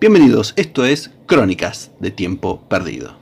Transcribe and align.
Bienvenidos, 0.00 0.52
esto 0.54 0.84
es 0.84 1.10
Crónicas 1.26 1.90
de 1.98 2.12
Tiempo 2.12 2.60
Perdido. 2.68 3.16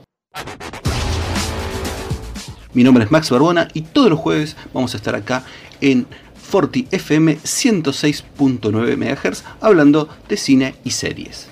Mi 2.75 2.83
nombre 2.83 3.03
es 3.03 3.09
Max 3.09 3.31
Barbona 3.31 3.67
y 3.73 3.81
todos 3.81 4.11
los 4.11 4.19
jueves 4.19 4.55
vamos 4.75 4.93
a 4.93 4.97
estar 4.97 5.15
acá 5.15 5.43
en 5.81 6.05
Forti 6.35 6.87
FM 6.91 7.39
106.9 7.39 8.95
MHz 8.95 9.43
hablando 9.59 10.07
de 10.29 10.37
cine 10.37 10.75
y 10.83 10.91
series. 10.91 11.49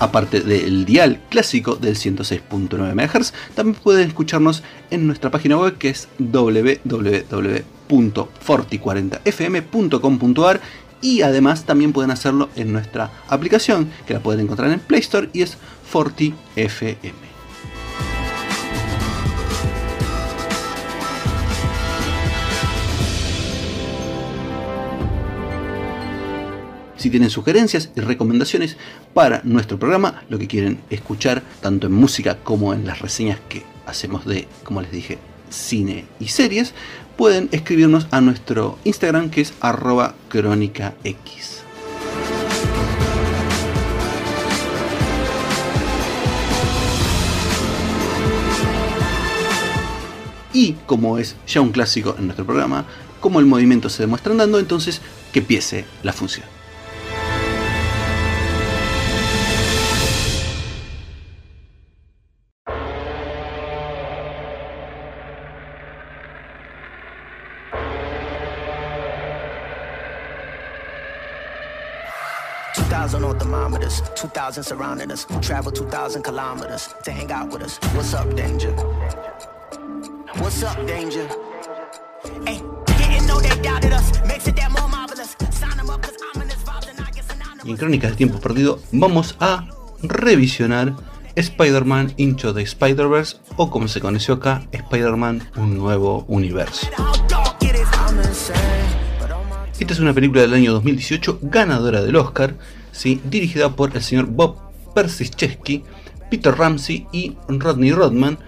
Aparte 0.00 0.40
del 0.40 0.84
dial 0.84 1.18
clásico 1.30 1.76
del 1.76 1.96
106.9 1.96 2.94
MHz, 2.94 3.32
también 3.54 3.80
pueden 3.82 4.08
escucharnos 4.08 4.62
en 4.90 5.06
nuestra 5.06 5.30
página 5.30 5.56
web 5.56 5.78
que 5.78 5.88
es 5.88 6.08
www.forti40fm.com.ar 7.92 10.60
y 11.00 11.22
además 11.22 11.64
también 11.64 11.92
pueden 11.92 12.10
hacerlo 12.10 12.48
en 12.56 12.72
nuestra 12.72 13.12
aplicación 13.28 13.88
que 14.06 14.14
la 14.14 14.20
pueden 14.20 14.40
encontrar 14.40 14.70
en 14.70 14.80
Play 14.80 15.00
Store 15.00 15.28
y 15.32 15.42
es 15.42 15.56
Forti 15.84 16.34
FM. 16.56 17.32
Si 26.96 27.10
tienen 27.10 27.30
sugerencias 27.30 27.90
y 27.96 28.00
recomendaciones 28.00 28.76
para 29.12 29.40
nuestro 29.42 29.76
programa, 29.76 30.22
lo 30.28 30.38
que 30.38 30.46
quieren 30.46 30.78
escuchar 30.88 31.42
tanto 31.60 31.88
en 31.88 31.94
música 31.94 32.38
como 32.44 32.72
en 32.74 32.86
las 32.86 33.00
reseñas 33.00 33.40
que 33.48 33.64
hacemos 33.86 34.24
de, 34.24 34.46
como 34.62 34.82
les 34.82 34.92
dije, 34.92 35.18
cine 35.52 36.06
y 36.18 36.28
series, 36.28 36.74
pueden 37.16 37.48
escribirnos 37.52 38.06
a 38.10 38.20
nuestro 38.20 38.78
Instagram 38.84 39.30
que 39.30 39.42
es 39.42 39.52
arroba 39.60 40.14
crónica 40.28 40.94
X. 41.04 41.62
Y 50.54 50.74
como 50.86 51.18
es 51.18 51.36
ya 51.46 51.60
un 51.60 51.72
clásico 51.72 52.14
en 52.18 52.26
nuestro 52.26 52.44
programa, 52.44 52.84
como 53.20 53.40
el 53.40 53.46
movimiento 53.46 53.88
se 53.88 54.02
demuestra 54.02 54.32
andando, 54.32 54.58
entonces 54.58 55.00
que 55.32 55.38
empiece 55.38 55.84
la 56.02 56.12
función. 56.12 56.61
2000 73.52 74.62
surrounding 74.64 75.10
us. 75.10 75.26
Travel 75.42 75.72
2000 75.72 76.22
kilometers 76.22 76.88
to 77.04 77.12
hang 77.12 77.30
out 77.30 77.52
with 77.52 77.62
us. 77.62 77.78
What's 77.94 78.14
up, 78.14 78.34
danger? 78.34 78.72
What's 80.38 80.62
up, 80.62 80.78
danger? 80.86 81.28
Y 87.64 87.70
en 87.70 87.76
Crónicas 87.76 88.10
de 88.10 88.16
Tiempo 88.16 88.40
Perdido 88.40 88.80
vamos 88.90 89.36
a 89.38 89.68
revisionar 90.02 90.94
Spider-Man 91.36 92.14
Into 92.16 92.52
the 92.52 92.62
Spider-Verse 92.62 93.36
o 93.56 93.70
como 93.70 93.86
se 93.86 94.00
conoció 94.00 94.34
acá, 94.34 94.66
Spider-Man 94.72 95.48
Un 95.56 95.76
Nuevo 95.76 96.24
Universo. 96.26 96.88
Esta 99.78 99.92
es 99.94 100.00
una 100.00 100.12
película 100.12 100.40
del 100.42 100.54
año 100.54 100.72
2018 100.72 101.38
ganadora 101.42 102.02
del 102.02 102.16
Oscar 102.16 102.54
dirigida 103.24 103.74
por 103.74 103.94
el 103.94 104.02
señor 104.02 104.26
Bob 104.26 104.56
Persichesky, 104.94 105.84
Peter 106.30 106.54
Ramsey 106.54 107.06
y 107.12 107.36
Rodney 107.48 107.92
Rodman, 107.92 108.38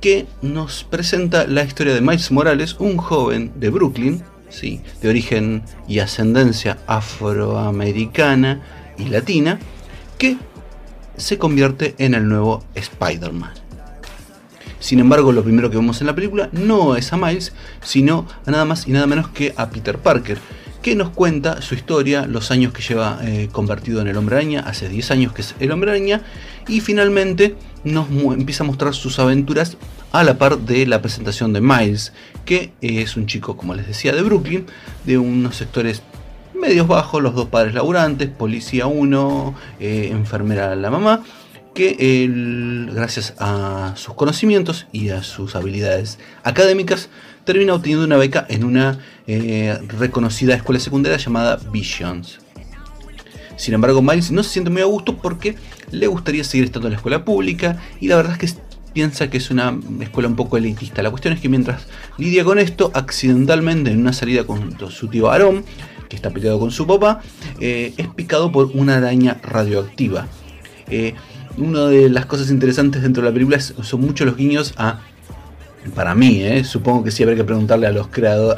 que 0.00 0.26
nos 0.42 0.84
presenta 0.84 1.46
la 1.46 1.64
historia 1.64 1.94
de 1.94 2.00
Miles 2.00 2.30
Morales, 2.30 2.76
un 2.78 2.96
joven 2.96 3.52
de 3.56 3.70
Brooklyn, 3.70 4.22
¿sí? 4.48 4.80
de 5.00 5.08
origen 5.08 5.62
y 5.88 5.98
ascendencia 6.00 6.78
afroamericana 6.86 8.62
y 8.98 9.06
latina, 9.06 9.58
que 10.18 10.36
se 11.16 11.38
convierte 11.38 11.94
en 11.98 12.14
el 12.14 12.28
nuevo 12.28 12.64
Spider-Man. 12.74 13.52
Sin 14.78 15.00
embargo, 15.00 15.32
lo 15.32 15.42
primero 15.42 15.70
que 15.70 15.76
vemos 15.76 16.00
en 16.00 16.06
la 16.06 16.14
película 16.14 16.48
no 16.52 16.96
es 16.96 17.12
a 17.12 17.16
Miles, 17.16 17.52
sino 17.82 18.26
a 18.44 18.50
nada 18.50 18.64
más 18.64 18.86
y 18.86 18.92
nada 18.92 19.06
menos 19.06 19.28
que 19.28 19.54
a 19.56 19.70
Peter 19.70 19.98
Parker, 19.98 20.38
que 20.86 20.94
nos 20.94 21.10
cuenta 21.10 21.62
su 21.62 21.74
historia, 21.74 22.26
los 22.28 22.52
años 22.52 22.72
que 22.72 22.80
lleva 22.80 23.18
eh, 23.24 23.48
convertido 23.50 24.00
en 24.02 24.06
el 24.06 24.16
hombre 24.16 24.36
araña, 24.36 24.60
hace 24.60 24.88
10 24.88 25.10
años 25.10 25.32
que 25.32 25.42
es 25.42 25.56
el 25.58 25.72
hombre 25.72 25.90
araña, 25.90 26.22
y 26.68 26.78
finalmente 26.78 27.56
nos 27.82 28.08
empieza 28.08 28.62
a 28.62 28.68
mostrar 28.68 28.94
sus 28.94 29.18
aventuras 29.18 29.78
a 30.12 30.22
la 30.22 30.38
par 30.38 30.58
de 30.58 30.86
la 30.86 31.02
presentación 31.02 31.52
de 31.52 31.60
Miles, 31.60 32.12
que 32.44 32.70
es 32.82 33.16
un 33.16 33.26
chico, 33.26 33.56
como 33.56 33.74
les 33.74 33.88
decía, 33.88 34.12
de 34.12 34.22
Brooklyn, 34.22 34.66
de 35.04 35.18
unos 35.18 35.56
sectores 35.56 36.02
medios 36.54 36.86
bajos, 36.86 37.20
los 37.20 37.34
dos 37.34 37.48
padres 37.48 37.74
laburantes, 37.74 38.28
policía 38.28 38.86
uno, 38.86 39.56
eh, 39.80 40.10
enfermera 40.12 40.76
la 40.76 40.92
mamá, 40.92 41.24
que 41.74 41.96
él, 41.98 42.90
gracias 42.94 43.34
a 43.40 43.94
sus 43.96 44.14
conocimientos 44.14 44.86
y 44.92 45.08
a 45.08 45.24
sus 45.24 45.56
habilidades 45.56 46.20
académicas, 46.44 47.08
termina 47.46 47.74
obteniendo 47.74 48.04
una 48.04 48.16
beca 48.18 48.44
en 48.50 48.64
una 48.64 48.98
eh, 49.26 49.78
reconocida 49.98 50.54
escuela 50.54 50.80
secundaria 50.80 51.16
llamada 51.16 51.58
Visions. 51.72 52.40
Sin 53.56 53.72
embargo, 53.72 54.02
Miles 54.02 54.30
no 54.32 54.42
se 54.42 54.50
siente 54.50 54.70
muy 54.70 54.82
a 54.82 54.84
gusto 54.84 55.16
porque 55.16 55.54
le 55.90 56.06
gustaría 56.08 56.44
seguir 56.44 56.66
estando 56.66 56.88
en 56.88 56.92
la 56.92 56.96
escuela 56.98 57.24
pública 57.24 57.80
y 58.00 58.08
la 58.08 58.16
verdad 58.16 58.36
es 58.38 58.52
que 58.52 58.60
piensa 58.92 59.30
que 59.30 59.38
es 59.38 59.50
una 59.50 59.78
escuela 60.00 60.28
un 60.28 60.36
poco 60.36 60.56
elitista. 60.56 61.02
La 61.02 61.10
cuestión 61.10 61.32
es 61.32 61.40
que 61.40 61.48
mientras 61.48 61.86
lidia 62.18 62.44
con 62.44 62.58
esto, 62.58 62.90
accidentalmente 62.92 63.90
en 63.90 64.00
una 64.00 64.12
salida 64.12 64.44
con 64.44 64.76
su 64.90 65.08
tío 65.08 65.30
Aaron, 65.30 65.64
que 66.08 66.16
está 66.16 66.30
peleado 66.30 66.58
con 66.58 66.70
su 66.70 66.86
papá, 66.86 67.20
eh, 67.60 67.94
es 67.96 68.08
picado 68.08 68.50
por 68.50 68.70
una 68.74 68.96
araña 68.96 69.38
radioactiva. 69.42 70.26
Eh, 70.88 71.14
una 71.56 71.86
de 71.86 72.10
las 72.10 72.26
cosas 72.26 72.50
interesantes 72.50 73.02
dentro 73.02 73.22
de 73.22 73.30
la 73.30 73.32
película 73.32 73.60
son 73.60 74.00
muchos 74.00 74.26
los 74.26 74.36
guiños 74.36 74.74
a 74.76 75.00
para 75.94 76.14
mí, 76.14 76.42
¿eh? 76.42 76.64
supongo 76.64 77.04
que 77.04 77.10
sí 77.10 77.22
habría 77.22 77.36
que 77.36 77.44
preguntarle 77.44 77.86
a 77.86 77.92
los 77.92 78.08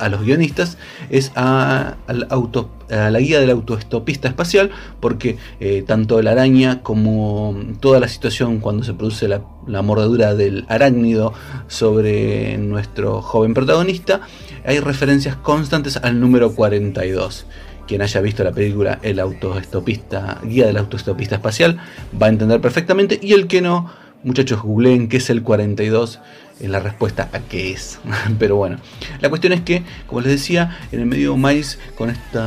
a 0.01 0.09
los 0.09 0.23
guionistas, 0.23 0.79
es 1.11 1.33
a 1.35 1.97
la 2.09 3.21
guía 3.21 3.41
del 3.41 3.51
autoestopista 3.51 4.29
espacial, 4.29 4.71
porque 5.01 5.37
eh, 5.61 5.85
tanto 5.87 6.21
la 6.23 6.33
araña 6.33 6.83
como 6.83 7.57
toda 7.81 8.01
la 8.01 8.09
situación 8.09 8.61
cuando 8.61 8.85
se 8.85 8.95
produce 8.95 9.29
la, 9.29 9.43
la, 9.67 9.83
mordedura 9.83 10.35
del 10.35 10.65
arácnido 10.69 11.33
sobre 11.67 12.57
nuestro 12.59 13.23
joven 13.23 13.55
protagonista, 13.55 14.21
hay 14.65 14.81
referencias 14.81 15.37
constantes 15.37 15.97
al 15.97 16.21
número 16.21 16.55
42 16.55 17.47
quien 17.89 18.03
haya 18.03 18.21
visto 18.21 18.45
la 18.45 18.53
película 18.53 19.01
El 19.03 19.19
autoestopista, 19.19 20.41
guía 20.45 20.67
del 20.67 20.77
autoestopista 20.77 21.37
espacial, 21.37 21.79
va 22.21 22.27
a 22.27 22.29
entender 22.29 22.61
perfectamente. 22.61 23.19
Y 23.21 23.33
el 23.33 23.47
que 23.49 23.63
no, 23.63 23.91
muchachos, 24.23 24.63
googleen 24.63 25.09
qué 25.09 25.19
es 25.19 25.31
el 25.31 25.43
42 25.43 26.21
en 26.61 26.73
la 26.73 26.81
respuesta 26.81 27.29
a 27.33 27.41
qué 27.41 27.73
es. 27.73 27.99
Pero 28.39 28.57
bueno, 28.57 28.79
la 29.21 29.29
cuestión 29.29 29.53
es 29.53 29.61
que, 29.63 29.83
como 30.07 30.21
les 30.21 30.33
decía, 30.33 30.79
en 30.93 31.01
el 31.01 31.07
medio 31.07 31.37
Miles, 31.37 31.79
con 31.97 32.11
este 32.11 32.39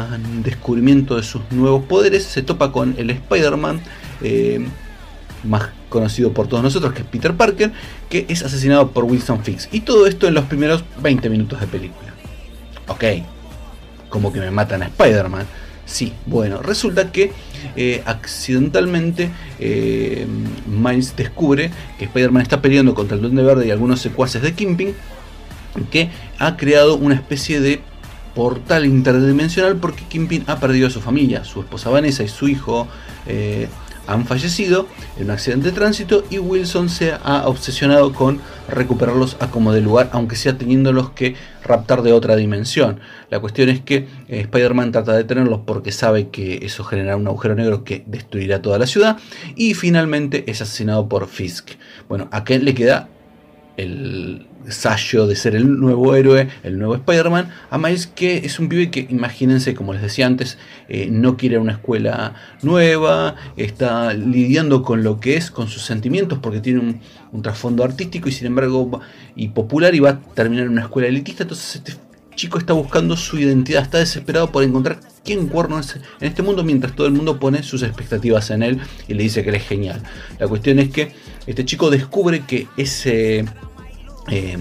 descubrimiento 0.44 1.16
de 1.16 1.24
sus 1.24 1.42
nuevos 1.52 1.84
poderes, 1.86 2.24
se 2.24 2.42
topa 2.42 2.72
con 2.72 2.96
el 2.98 3.10
Spider-Man. 3.10 3.82
Eh, 4.22 4.66
más 5.44 5.70
conocido 5.90 6.32
por 6.34 6.48
todos 6.48 6.64
nosotros, 6.64 6.94
que 6.94 7.02
es 7.02 7.08
Peter 7.08 7.36
Parker, 7.36 7.72
que 8.10 8.26
es 8.30 8.44
asesinado 8.44 8.92
por 8.92 9.06
Wilson 9.06 9.44
Fix. 9.44 9.70
Y 9.72 9.82
todo 9.82 10.08
esto 10.08 10.28
en 10.28 10.34
los 10.34 10.46
primeros 10.46 10.84
20 11.02 11.30
minutos 11.30 11.60
de 11.60 11.68
película. 11.68 12.14
Ok, 12.88 13.04
como 14.10 14.32
que 14.32 14.40
me 14.40 14.52
matan 14.52 14.84
a 14.84 14.88
Spider-Man. 14.88 15.46
Sí, 15.86 16.14
bueno, 16.26 16.62
resulta 16.62 17.12
que 17.12 17.34
eh, 17.76 18.02
accidentalmente 18.06 19.30
eh, 19.60 20.26
Miles 20.68 21.16
descubre 21.16 21.72
que 21.98 22.06
Spider-Man 22.06 22.42
está 22.42 22.62
peleando 22.62 22.94
contra 22.94 23.16
el 23.16 23.22
Duende 23.22 23.44
Verde 23.44 23.68
y 23.68 23.72
algunos 23.72 24.02
secuaces 24.02 24.42
de 24.42 24.54
Kimping, 24.54 24.94
que 25.90 26.10
ha 26.38 26.58
creado 26.58 26.96
una 26.96 27.16
especie 27.16 27.62
de 27.62 27.82
portal 28.36 28.86
interdimensional 28.86 29.78
porque 29.78 30.04
Kimping 30.06 30.44
ha 30.48 30.60
perdido 30.60 30.88
a 30.88 30.90
su 30.90 31.02
familia, 31.02 31.44
su 31.44 31.62
esposa 31.62 31.90
Vanessa 31.90 32.24
y 32.24 32.28
su 32.28 32.48
hijo 32.48 32.88
eh, 33.28 33.68
han 34.12 34.26
fallecido 34.26 34.88
en 35.18 35.26
un 35.26 35.32
accidente 35.32 35.70
de 35.70 35.74
tránsito 35.74 36.24
y 36.30 36.38
Wilson 36.38 36.90
se 36.90 37.14
ha 37.14 37.48
obsesionado 37.48 38.14
con 38.14 38.42
recuperarlos 38.68 39.38
a 39.40 39.48
como 39.48 39.74
de 39.74 39.82
lugar, 39.82 40.10
aunque 40.12 40.36
sea 40.36 40.58
teniéndolos 40.58 41.12
que 41.12 41.36
raptar 41.64 42.02
de 42.02 42.12
otra 42.12 42.36
dimensión. 42.36 43.00
La 43.30 43.40
cuestión 43.40 43.70
es 43.70 43.82
que 43.82 44.08
eh, 44.28 44.42
Spider-Man 44.42 44.92
trata 44.92 45.14
de 45.14 45.20
detenerlos 45.20 45.62
porque 45.66 45.92
sabe 45.92 46.30
que 46.30 46.66
eso 46.66 46.84
generará 46.84 47.18
un 47.18 47.28
agujero 47.28 47.56
negro 47.56 47.84
que 47.84 48.04
destruirá 48.06 48.62
toda 48.62 48.80
la 48.80 48.88
ciudad 48.88 49.18
y 49.56 49.74
finalmente 49.74 50.50
es 50.50 50.62
asesinado 50.62 51.08
por 51.08 51.28
Fisk. 51.28 51.72
Bueno, 52.10 52.28
a 52.32 52.44
qué 52.44 52.60
le 52.60 52.74
queda 52.74 53.10
el 53.78 54.48
sallo 54.70 55.28
de 55.28 55.36
ser 55.36 55.56
el 55.56 55.80
nuevo 55.80 56.16
héroe, 56.16 56.48
el 56.64 56.78
nuevo 56.78 56.96
Spider-Man, 56.96 57.50
a 57.70 57.78
Miles 57.78 58.08
que 58.08 58.38
es 58.38 58.60
un 58.60 58.70
pibe 58.70 58.92
que, 58.92 59.08
imagínense, 59.10 59.74
como 59.74 59.94
les 59.94 60.02
decía 60.02 60.28
antes, 60.28 60.58
eh, 60.90 61.08
no 61.12 61.38
quiere 61.38 61.58
una 61.58 61.74
escuela 61.74 62.36
nueva, 62.62 63.36
está 63.58 64.14
lidiando 64.14 64.84
con 64.84 65.04
lo 65.04 65.20
que 65.20 65.38
es, 65.38 65.52
con 65.52 65.68
sus 65.68 65.84
sentimientos, 65.84 66.40
porque 66.40 66.60
tiene 66.60 66.80
un, 67.32 67.42
trasfondo 67.42 67.84
artístico 67.84 68.28
y 68.28 68.34
sin 68.34 68.48
embargo 68.48 69.00
y 69.38 69.48
popular 69.50 69.96
y 69.96 70.02
va 70.02 70.10
a 70.10 70.20
terminar 70.20 70.66
en 70.66 70.74
una 70.74 70.82
escuela 70.82 71.08
elitista, 71.08 71.44
entonces 71.44 71.78
este 71.78 71.94
chico 72.36 72.58
está 72.58 72.74
buscando 72.74 73.16
su 73.16 73.40
identidad, 73.40 73.84
está 73.84 74.00
desesperado 74.00 74.52
por 74.52 74.64
encontrar 74.64 75.00
quién 75.24 75.48
cuerno 75.48 75.80
es 75.80 75.96
en 75.96 76.28
este 76.28 76.42
mundo 76.42 76.64
mientras 76.64 76.96
todo 76.96 77.08
el 77.08 77.14
mundo 77.14 77.40
pone 77.40 77.64
sus 77.64 77.84
expectativas 77.84 78.50
en 78.52 78.64
él 78.64 78.80
y 79.08 79.14
le 79.14 79.24
dice 79.24 79.44
que 79.44 79.50
él 79.50 79.56
es 79.56 79.68
genial. 79.68 80.02
La 80.40 80.48
cuestión 80.48 80.80
es 80.80 80.90
que 80.90 81.12
este 81.48 81.66
chico 81.66 81.90
descubre 81.90 82.42
que 82.42 82.68
ese 82.78 83.46
eh, 84.30 84.58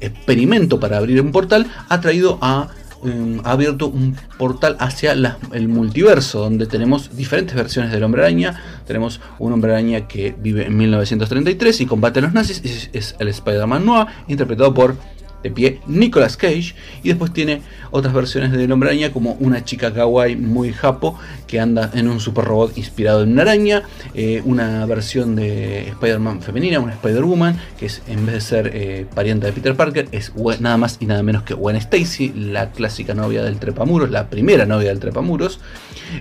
experimento 0.00 0.80
para 0.80 0.98
abrir 0.98 1.20
un 1.20 1.32
portal 1.32 1.66
ha 1.88 2.00
traído 2.00 2.38
a 2.40 2.68
em, 3.04 3.40
ha 3.44 3.52
abierto 3.52 3.88
un 3.88 4.16
portal 4.38 4.76
hacia 4.78 5.12
el 5.12 5.68
multiverso, 5.68 6.40
donde 6.40 6.66
tenemos 6.66 7.16
diferentes 7.16 7.54
versiones 7.54 7.92
del 7.92 8.02
hombre 8.02 8.22
araña. 8.22 8.60
Tenemos 8.86 9.20
un 9.38 9.52
hombre 9.52 9.72
araña 9.72 10.06
que 10.06 10.34
vive 10.38 10.66
en 10.66 10.76
1933 10.76 11.80
y 11.80 11.86
combate 11.86 12.18
a 12.18 12.22
los 12.22 12.32
nazis, 12.32 12.60
es, 12.64 12.90
es 12.92 13.16
el 13.18 13.28
Spider-Man 13.28 13.86
Noir, 13.86 14.06
interpretado 14.28 14.74
por 14.74 14.96
de 15.42 15.50
pie 15.50 15.80
Nicolas 15.86 16.36
Cage 16.36 16.74
y 17.02 17.08
después 17.08 17.32
tiene 17.32 17.62
otras 17.90 18.14
versiones 18.14 18.52
del 18.52 18.70
hombre 18.72 18.90
araña 18.90 19.12
como 19.12 19.32
una 19.40 19.64
chica 19.64 19.92
kawaii 19.92 20.36
muy 20.36 20.72
japo 20.72 21.18
que 21.46 21.60
anda 21.60 21.90
en 21.94 22.08
un 22.08 22.20
super 22.20 22.44
robot 22.44 22.76
inspirado 22.76 23.22
en 23.22 23.32
una 23.32 23.42
araña 23.42 23.82
eh, 24.14 24.42
una 24.44 24.86
versión 24.86 25.36
de 25.36 25.88
Spider-Man 25.88 26.42
femenina 26.42 26.80
una 26.80 26.92
Spider-Woman 26.92 27.58
que 27.78 27.86
es 27.86 28.02
en 28.06 28.26
vez 28.26 28.34
de 28.36 28.40
ser 28.40 28.70
eh, 28.74 29.06
pariente 29.14 29.46
de 29.46 29.52
Peter 29.52 29.74
Parker 29.74 30.08
es 30.12 30.32
nada 30.60 30.76
más 30.76 30.98
y 31.00 31.06
nada 31.06 31.22
menos 31.22 31.42
que 31.42 31.54
Gwen 31.54 31.76
Stacy 31.76 32.32
la 32.34 32.70
clásica 32.70 33.14
novia 33.14 33.42
del 33.42 33.58
trepamuros 33.58 34.10
la 34.10 34.28
primera 34.28 34.66
novia 34.66 34.88
del 34.88 35.00
trepamuros. 35.00 35.60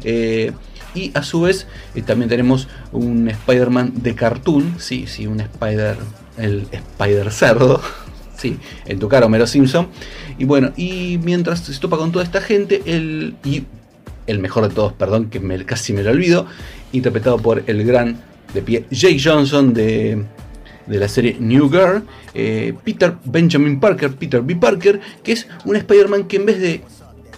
Eh, 0.04 0.52
y 0.96 1.12
a 1.14 1.22
su 1.22 1.42
vez 1.42 1.68
también 2.06 2.30
tenemos 2.30 2.68
un 2.92 3.30
Spider-Man 3.30 3.94
de 3.96 4.16
cartoon 4.16 4.76
sí, 4.80 5.06
sí, 5.08 5.28
un 5.28 5.40
Spider 5.40 5.98
el 6.38 6.68
Spider 6.72 7.32
cerdo 7.32 7.82
Sí, 8.40 8.58
en 8.86 9.00
tu 9.00 9.10
cara 9.10 9.26
Homero 9.26 9.46
Simpson. 9.46 9.90
Y 10.38 10.46
bueno, 10.46 10.72
y 10.78 11.20
mientras 11.22 11.60
se 11.60 11.78
topa 11.78 11.98
con 11.98 12.14
toda 12.14 12.24
esta 12.24 12.40
gente, 12.40 12.82
el, 12.86 13.36
y 13.44 13.64
el 14.28 14.40
mejor 14.40 14.70
de 14.70 14.74
todos, 14.74 14.94
perdón, 14.94 15.30
que 15.30 15.42
me, 15.42 15.66
casi 15.66 15.92
me 15.92 16.04
lo 16.04 16.12
olvido, 16.12 16.46
interpretado 16.94 17.38
por 17.38 17.64
el 17.68 17.84
gran 17.84 18.22
de 18.54 18.62
pie 18.62 18.86
Jake 18.90 19.20
Johnson 19.22 19.74
de, 19.74 20.24
la 20.88 21.08
serie 21.10 21.36
New 21.38 21.70
Girl, 21.70 22.04
eh, 22.34 22.74
Peter 22.84 23.16
Benjamin 23.26 23.80
Parker, 23.80 24.16
Peter 24.16 24.42
B. 24.42 24.56
Parker, 24.56 25.02
que 25.22 25.34
es 25.34 25.46
un 25.66 25.76
Spider-Man 25.76 26.24
que 26.24 26.38
en 26.38 26.46
vez 26.46 26.62
de 26.62 26.82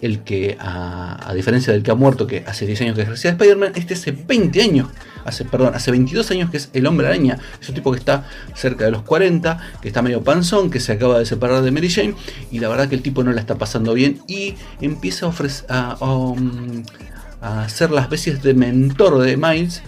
el 0.02 0.24
que, 0.24 0.58
a, 0.60 1.32
diferencia 1.36 1.72
del 1.74 1.84
que 1.84 1.92
ha 1.92 1.96
muerto, 1.96 2.28
que 2.28 2.44
hace 2.48 2.66
10 2.66 2.82
años 2.82 2.96
que 2.96 3.04
ejercía 3.04 3.32
Spider-Man, 3.32 3.74
este 3.76 3.94
hace 3.94 4.12
20 4.12 4.62
años, 4.62 4.90
hace, 5.26 5.46
perdón, 5.46 5.74
hace 5.76 5.92
22 5.92 6.30
años 6.32 6.50
que 6.50 6.58
es 6.58 6.70
el 6.74 6.86
hombre 6.88 7.08
araña. 7.08 7.38
Es 7.62 7.70
un 7.70 7.76
tipo 7.76 7.92
que 7.92 8.00
está 8.00 8.28
cerca 8.56 8.86
de 8.86 8.92
los 8.92 9.04
40, 9.04 9.60
que 9.82 9.88
está 9.88 10.02
medio 10.02 10.24
panzón, 10.24 10.70
que 10.70 10.80
se 10.80 10.94
acaba 10.94 11.20
de 11.20 11.26
separar 11.26 11.62
de 11.62 11.72
Mary 11.72 11.90
Jane, 11.90 12.16
y 12.52 12.60
la 12.60 12.70
verdad 12.70 12.90
que 12.90 12.96
el 12.96 13.02
tipo 13.02 13.24
no 13.24 13.32
la 13.32 13.42
está 13.42 13.56
pasando 13.56 13.94
bien 13.94 14.22
y 14.28 14.56
empieza 14.82 15.26
a, 15.26 15.30
ofrecer, 15.30 15.66
a, 15.70 15.98
um, 16.04 16.84
a 17.42 17.64
hacer 17.64 17.92
las 17.92 18.10
veces 18.10 18.42
de 18.42 18.54
mentor 18.54 19.20
de 19.20 19.38
Miles 19.38 19.82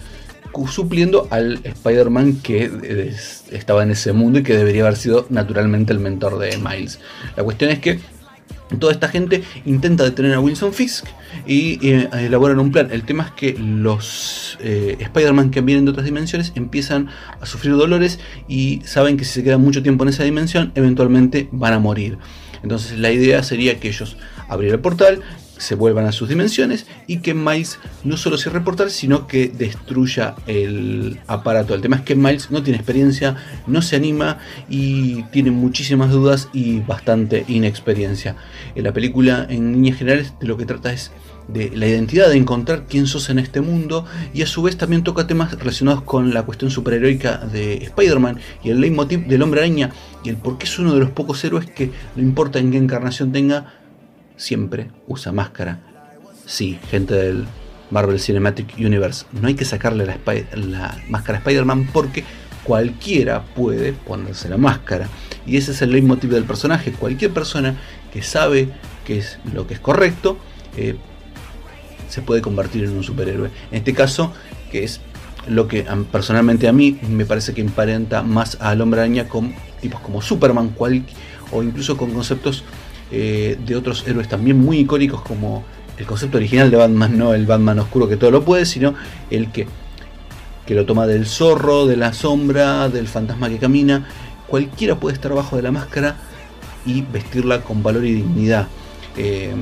supliendo 0.68 1.26
al 1.30 1.60
Spider-Man 1.64 2.40
que 2.40 2.70
eh, 2.82 3.16
estaba 3.50 3.82
en 3.82 3.90
ese 3.90 4.12
mundo 4.12 4.38
y 4.38 4.42
que 4.42 4.56
debería 4.56 4.82
haber 4.82 4.96
sido 4.96 5.26
naturalmente 5.28 5.92
el 5.92 5.98
mentor 5.98 6.38
de 6.38 6.56
Miles. 6.58 7.00
La 7.36 7.42
cuestión 7.42 7.70
es 7.70 7.80
que 7.80 7.98
Toda 8.78 8.92
esta 8.92 9.08
gente 9.08 9.42
intenta 9.66 10.04
detener 10.04 10.34
a 10.34 10.40
Wilson 10.40 10.72
Fisk 10.72 11.06
y 11.46 11.86
eh, 11.86 12.08
elaboran 12.12 12.58
un 12.58 12.72
plan. 12.72 12.88
El 12.90 13.04
tema 13.04 13.24
es 13.24 13.30
que 13.32 13.56
los 13.58 14.58
eh, 14.60 14.96
Spider-Man 14.98 15.50
que 15.50 15.60
vienen 15.60 15.84
de 15.84 15.90
otras 15.90 16.06
dimensiones 16.06 16.52
empiezan 16.54 17.08
a 17.40 17.46
sufrir 17.46 17.76
dolores 17.76 18.18
y 18.48 18.80
saben 18.84 19.16
que 19.16 19.24
si 19.24 19.32
se 19.32 19.44
quedan 19.44 19.60
mucho 19.60 19.82
tiempo 19.82 20.04
en 20.04 20.10
esa 20.10 20.24
dimensión, 20.24 20.72
eventualmente 20.74 21.48
van 21.52 21.74
a 21.74 21.78
morir. 21.78 22.18
Entonces 22.62 22.98
la 22.98 23.12
idea 23.12 23.42
sería 23.42 23.78
que 23.78 23.88
ellos 23.88 24.16
abrieran 24.48 24.78
el 24.78 24.82
portal, 24.82 25.20
se 25.58 25.74
vuelvan 25.74 26.06
a 26.06 26.12
sus 26.12 26.28
dimensiones 26.28 26.86
y 27.06 27.18
que 27.18 27.34
Miles 27.34 27.78
no 28.02 28.16
solo 28.16 28.36
se 28.38 28.50
reportar, 28.50 28.90
sino 28.90 29.26
que 29.26 29.48
destruya 29.48 30.34
el 30.46 31.20
aparato. 31.26 31.74
El 31.74 31.80
tema 31.80 31.96
es 31.96 32.02
que 32.02 32.14
Miles 32.14 32.50
no 32.50 32.62
tiene 32.62 32.78
experiencia, 32.78 33.36
no 33.66 33.82
se 33.82 33.96
anima 33.96 34.38
y 34.68 35.22
tiene 35.24 35.50
muchísimas 35.50 36.10
dudas 36.10 36.48
y 36.52 36.80
bastante 36.80 37.44
inexperiencia. 37.48 38.36
En 38.74 38.84
la 38.84 38.92
película, 38.92 39.46
en 39.48 39.72
líneas 39.72 39.98
generales, 39.98 40.34
de 40.40 40.46
lo 40.46 40.56
que 40.56 40.66
trata 40.66 40.92
es 40.92 41.10
de 41.48 41.70
la 41.74 41.86
identidad, 41.86 42.30
de 42.30 42.36
encontrar 42.36 42.86
quién 42.88 43.06
sos 43.06 43.28
en 43.28 43.38
este 43.38 43.60
mundo 43.60 44.06
y 44.32 44.42
a 44.42 44.46
su 44.46 44.62
vez 44.62 44.76
también 44.76 45.04
toca 45.04 45.26
temas 45.26 45.52
relacionados 45.52 46.02
con 46.02 46.32
la 46.32 46.42
cuestión 46.42 46.70
superheroica 46.70 47.36
de 47.38 47.76
Spider-Man 47.84 48.38
y 48.62 48.70
el 48.70 48.80
leitmotiv 48.80 49.26
del 49.26 49.42
hombre 49.42 49.60
araña 49.60 49.90
y 50.24 50.30
el 50.30 50.36
por 50.36 50.58
qué 50.58 50.64
es 50.64 50.78
uno 50.78 50.94
de 50.94 51.00
los 51.00 51.10
pocos 51.10 51.44
héroes 51.44 51.66
que 51.66 51.90
no 52.16 52.22
importa 52.22 52.58
en 52.58 52.70
qué 52.70 52.78
encarnación 52.78 53.32
tenga, 53.32 53.74
siempre 54.36 54.88
usa 55.06 55.32
máscara. 55.32 55.80
Sí, 56.46 56.78
gente 56.90 57.14
del 57.14 57.46
Marvel 57.90 58.20
Cinematic 58.20 58.74
Universe, 58.78 59.26
no 59.32 59.48
hay 59.48 59.54
que 59.54 59.64
sacarle 59.64 60.06
la, 60.06 60.98
máscara 61.08 61.38
a 61.38 61.40
Spider-Man 61.40 61.88
porque 61.92 62.24
cualquiera 62.64 63.44
puede 63.44 63.92
ponerse 63.92 64.48
la 64.48 64.56
máscara. 64.56 65.08
Y 65.46 65.56
ese 65.56 65.72
es 65.72 65.82
el 65.82 65.90
leitmotiv 65.92 66.30
del 66.30 66.44
personaje. 66.44 66.92
Cualquier 66.92 67.32
persona 67.32 67.76
que 68.12 68.22
sabe 68.22 68.68
que 69.04 69.18
es 69.18 69.38
lo 69.52 69.66
que 69.66 69.74
es 69.74 69.80
correcto, 69.80 70.38
eh, 70.76 70.96
se 72.08 72.22
puede 72.22 72.40
convertir 72.40 72.84
en 72.84 72.96
un 72.96 73.02
superhéroe. 73.02 73.50
En 73.70 73.78
este 73.78 73.92
caso, 73.92 74.32
que 74.70 74.84
es 74.84 75.00
lo 75.46 75.68
que 75.68 75.86
personalmente 76.10 76.68
a 76.68 76.72
mí 76.72 76.98
me 77.08 77.26
parece 77.26 77.52
que 77.52 77.60
emparenta 77.60 78.22
más 78.22 78.56
al 78.60 78.80
hombre 78.80 79.00
araña 79.00 79.28
con 79.28 79.54
tipos 79.80 80.00
como 80.00 80.22
Superman 80.22 80.74
o 81.50 81.62
incluso 81.62 81.96
con 81.96 82.12
conceptos 82.12 82.64
eh, 83.10 83.58
de 83.64 83.76
otros 83.76 84.06
héroes 84.06 84.28
también 84.28 84.58
muy 84.58 84.78
icónicos 84.78 85.22
como 85.22 85.64
el 85.98 86.06
concepto 86.06 86.38
original 86.38 86.70
de 86.70 86.76
Batman, 86.76 87.16
no 87.16 87.34
el 87.34 87.46
Batman 87.46 87.78
oscuro 87.78 88.08
que 88.08 88.16
todo 88.16 88.30
lo 88.30 88.44
puede, 88.44 88.66
sino 88.66 88.94
el 89.30 89.52
que, 89.52 89.66
que 90.66 90.74
lo 90.74 90.86
toma 90.86 91.06
del 91.06 91.26
zorro, 91.26 91.86
de 91.86 91.96
la 91.96 92.12
sombra, 92.12 92.88
del 92.88 93.06
fantasma 93.06 93.48
que 93.48 93.58
camina. 93.58 94.06
Cualquiera 94.46 94.98
puede 94.98 95.14
estar 95.14 95.32
bajo 95.32 95.56
de 95.56 95.62
la 95.62 95.70
máscara 95.70 96.16
y 96.86 97.02
vestirla 97.02 97.62
con 97.62 97.82
valor 97.82 98.04
y 98.04 98.12
dignidad. 98.12 98.66
Eh, 99.16 99.54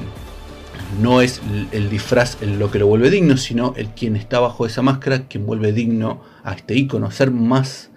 no 1.01 1.21
es 1.21 1.41
el 1.73 1.89
disfraz 1.89 2.41
lo 2.43 2.71
que 2.71 2.79
lo 2.79 2.87
vuelve 2.87 3.11
digno, 3.11 3.37
sino 3.37 3.75
el 3.77 3.89
quien 3.89 4.17
está 4.17 4.41
bajo 4.41 4.67
esa 4.67 4.83
máscara 4.83 5.27
quien 5.27 5.47
vuelve 5.47 5.73
digno 5.73 6.23
a 6.45 6.53
este 6.53 6.75
icono, 6.75 7.11
ser 7.11 7.31
más 7.31 7.91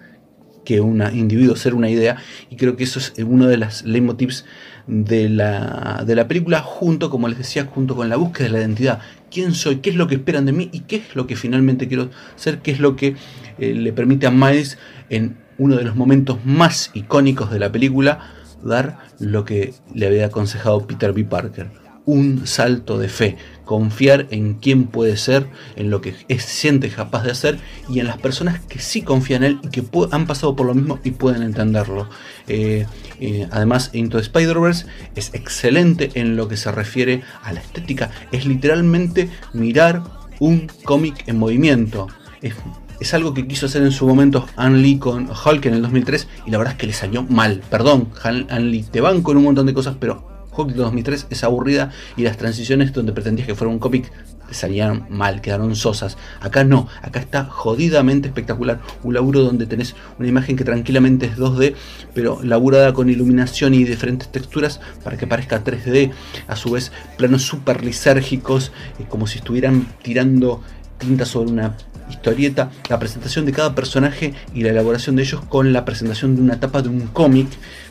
que 0.64 0.80
un 0.80 1.02
individuo, 1.14 1.56
ser 1.56 1.74
una 1.74 1.90
idea. 1.90 2.16
Y 2.50 2.56
creo 2.56 2.76
que 2.76 2.84
eso 2.84 2.98
es 2.98 3.12
uno 3.18 3.46
de 3.46 3.56
las 3.56 3.84
leitmotivs 3.84 4.44
de 4.86 5.28
la, 5.28 6.04
de 6.06 6.14
la 6.14 6.28
película, 6.28 6.60
junto, 6.60 7.10
como 7.10 7.28
les 7.28 7.38
decía, 7.38 7.66
junto 7.66 7.96
con 7.96 8.08
la 8.08 8.16
búsqueda 8.16 8.44
de 8.44 8.52
la 8.52 8.58
identidad. 8.58 9.00
¿Quién 9.30 9.54
soy? 9.54 9.76
¿Qué 9.76 9.90
es 9.90 9.96
lo 9.96 10.06
que 10.06 10.14
esperan 10.14 10.46
de 10.46 10.52
mí? 10.52 10.68
¿Y 10.72 10.80
qué 10.80 10.96
es 10.96 11.16
lo 11.16 11.26
que 11.26 11.36
finalmente 11.36 11.88
quiero 11.88 12.10
ser? 12.36 12.60
¿Qué 12.60 12.70
es 12.70 12.80
lo 12.80 12.96
que 12.96 13.16
eh, 13.58 13.74
le 13.74 13.92
permite 13.92 14.26
a 14.26 14.30
Miles 14.30 14.78
en 15.10 15.36
uno 15.58 15.76
de 15.76 15.84
los 15.84 15.96
momentos 15.96 16.38
más 16.44 16.90
icónicos 16.94 17.50
de 17.50 17.58
la 17.58 17.72
película 17.72 18.32
dar 18.62 18.98
lo 19.18 19.44
que 19.44 19.74
le 19.94 20.06
había 20.06 20.26
aconsejado 20.26 20.86
Peter 20.86 21.12
B. 21.12 21.24
Parker? 21.24 21.85
Un 22.06 22.46
salto 22.46 22.98
de 22.98 23.08
fe, 23.08 23.36
confiar 23.64 24.28
en 24.30 24.54
quién 24.54 24.86
puede 24.86 25.16
ser, 25.16 25.48
en 25.74 25.90
lo 25.90 26.00
que 26.00 26.14
es, 26.28 26.44
siente 26.44 26.88
capaz 26.88 27.24
de 27.24 27.32
hacer 27.32 27.58
y 27.90 28.00
en 28.00 28.06
las 28.06 28.16
personas 28.16 28.60
que 28.60 28.78
sí 28.78 29.02
confían 29.02 29.42
en 29.42 29.52
él 29.52 29.58
y 29.62 29.68
que 29.68 29.84
han 30.12 30.26
pasado 30.26 30.56
por 30.56 30.66
lo 30.66 30.74
mismo 30.74 30.98
y 31.04 31.10
pueden 31.10 31.42
entenderlo. 31.42 32.08
Eh, 32.46 32.86
eh, 33.20 33.48
además, 33.50 33.90
Into 33.92 34.18
Spider-Verse 34.18 34.86
es 35.16 35.34
excelente 35.34 36.10
en 36.14 36.36
lo 36.36 36.48
que 36.48 36.56
se 36.56 36.70
refiere 36.72 37.22
a 37.42 37.52
la 37.52 37.60
estética, 37.60 38.10
es 38.32 38.46
literalmente 38.46 39.28
mirar 39.52 40.02
un 40.38 40.68
cómic 40.84 41.24
en 41.26 41.38
movimiento. 41.38 42.06
Es, 42.40 43.14
algo 43.14 43.34
que 43.34 43.46
quiso 43.46 43.66
hacer 43.66 43.82
en 43.82 43.92
su 43.92 44.06
momento 44.06 44.46
Ann 44.56 44.80
Lee 44.80 44.98
con 44.98 45.28
Hulk 45.28 45.66
en 45.66 45.74
el 45.74 45.82
2003 45.82 46.28
y 46.46 46.50
la 46.50 46.58
verdad 46.58 46.74
es 46.74 46.78
que 46.78 46.86
le 46.86 46.92
salió 46.92 47.24
mal. 47.24 47.62
Perdón, 47.68 48.10
Ann 48.22 48.70
Lee, 48.70 48.84
te 48.90 49.00
van 49.00 49.22
con 49.22 49.36
un 49.36 49.44
montón 49.44 49.66
de 49.66 49.74
cosas, 49.74 49.96
pero 49.98 50.35
Hulk 50.56 50.70
de 50.70 50.82
2003 50.82 51.26
es 51.30 51.44
aburrida 51.44 51.90
y 52.16 52.22
las 52.22 52.36
transiciones 52.36 52.92
donde 52.92 53.12
pretendías 53.12 53.46
que 53.46 53.54
fuera 53.54 53.72
un 53.72 53.78
cómic 53.78 54.10
salían 54.50 55.06
mal, 55.10 55.40
quedaron 55.40 55.74
sosas. 55.76 56.16
Acá 56.40 56.64
no, 56.64 56.88
acá 57.02 57.20
está 57.20 57.44
jodidamente 57.44 58.28
espectacular. 58.28 58.80
Un 59.02 59.14
laburo 59.14 59.42
donde 59.42 59.66
tenés 59.66 59.94
una 60.18 60.28
imagen 60.28 60.56
que 60.56 60.64
tranquilamente 60.64 61.26
es 61.26 61.36
2D, 61.36 61.74
pero 62.14 62.40
laburada 62.42 62.92
con 62.92 63.10
iluminación 63.10 63.74
y 63.74 63.84
diferentes 63.84 64.30
texturas 64.30 64.80
para 65.02 65.16
que 65.16 65.26
parezca 65.26 65.62
3D. 65.62 66.12
A 66.46 66.56
su 66.56 66.70
vez, 66.70 66.92
planos 67.16 67.42
súper 67.42 67.84
lisérgicos, 67.84 68.72
eh, 68.98 69.04
como 69.08 69.26
si 69.26 69.38
estuvieran 69.38 69.86
tirando 70.02 70.62
tinta 70.98 71.26
sobre 71.26 71.50
una 71.50 71.76
historieta, 72.08 72.70
la 72.88 72.98
presentación 72.98 73.44
de 73.46 73.52
cada 73.52 73.74
personaje 73.74 74.32
y 74.54 74.62
la 74.62 74.70
elaboración 74.70 75.16
de 75.16 75.22
ellos 75.22 75.40
con 75.48 75.72
la 75.72 75.84
presentación 75.84 76.36
de 76.36 76.42
una 76.42 76.54
etapa 76.54 76.80
de 76.80 76.88
un 76.88 77.08
cómic, 77.08 77.48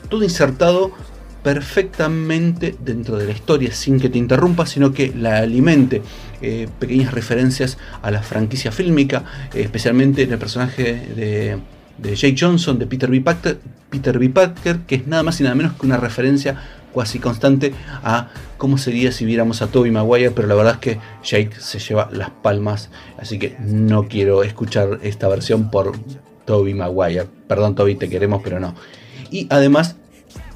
todo 0.09 0.23
insertado 0.23 0.91
perfectamente 1.45 2.75
dentro 2.79 3.17
de 3.17 3.27
la 3.27 3.31
historia 3.31 3.71
sin 3.71 3.99
que 3.99 4.09
te 4.09 4.17
interrumpa, 4.17 4.65
sino 4.65 4.91
que 4.91 5.13
la 5.15 5.37
alimente. 5.37 6.01
Eh, 6.41 6.67
pequeñas 6.79 7.13
referencias 7.13 7.77
a 8.01 8.09
la 8.09 8.23
franquicia 8.23 8.71
fílmica, 8.71 9.23
eh, 9.53 9.61
especialmente 9.61 10.23
en 10.23 10.31
el 10.31 10.39
personaje 10.39 10.83
de, 11.15 12.15
Jake 12.15 12.35
Johnson, 12.37 12.79
de 12.79 12.87
Peter 12.87 13.11
B. 13.11 13.21
Parker, 13.21 13.59
Peter 13.91 14.79
que 14.87 14.95
es 14.95 15.05
nada 15.05 15.21
más 15.21 15.39
y 15.39 15.43
nada 15.43 15.53
menos 15.53 15.73
que 15.73 15.85
una 15.85 15.97
referencia 15.97 16.59
casi 16.95 17.19
constante 17.19 17.73
a 18.03 18.29
cómo 18.57 18.79
sería 18.79 19.11
si 19.11 19.23
viéramos 19.23 19.61
a 19.61 19.67
Toby 19.67 19.91
Maguire, 19.91 20.31
pero 20.31 20.47
la 20.47 20.55
verdad 20.55 20.73
es 20.73 20.79
que 20.79 20.99
Jake 21.23 21.51
se 21.59 21.77
lleva 21.77 22.09
las 22.11 22.31
palmas, 22.31 22.89
así 23.19 23.37
que 23.37 23.55
no 23.59 24.07
quiero 24.07 24.41
escuchar 24.41 24.99
esta 25.03 25.27
versión 25.27 25.69
por 25.69 25.91
Toby 26.45 26.73
Maguire. 26.73 27.27
Perdón 27.47 27.75
Toby, 27.75 27.93
te 27.93 28.09
queremos, 28.09 28.41
pero 28.43 28.59
no. 28.59 28.73
Y 29.29 29.47
además 29.51 29.95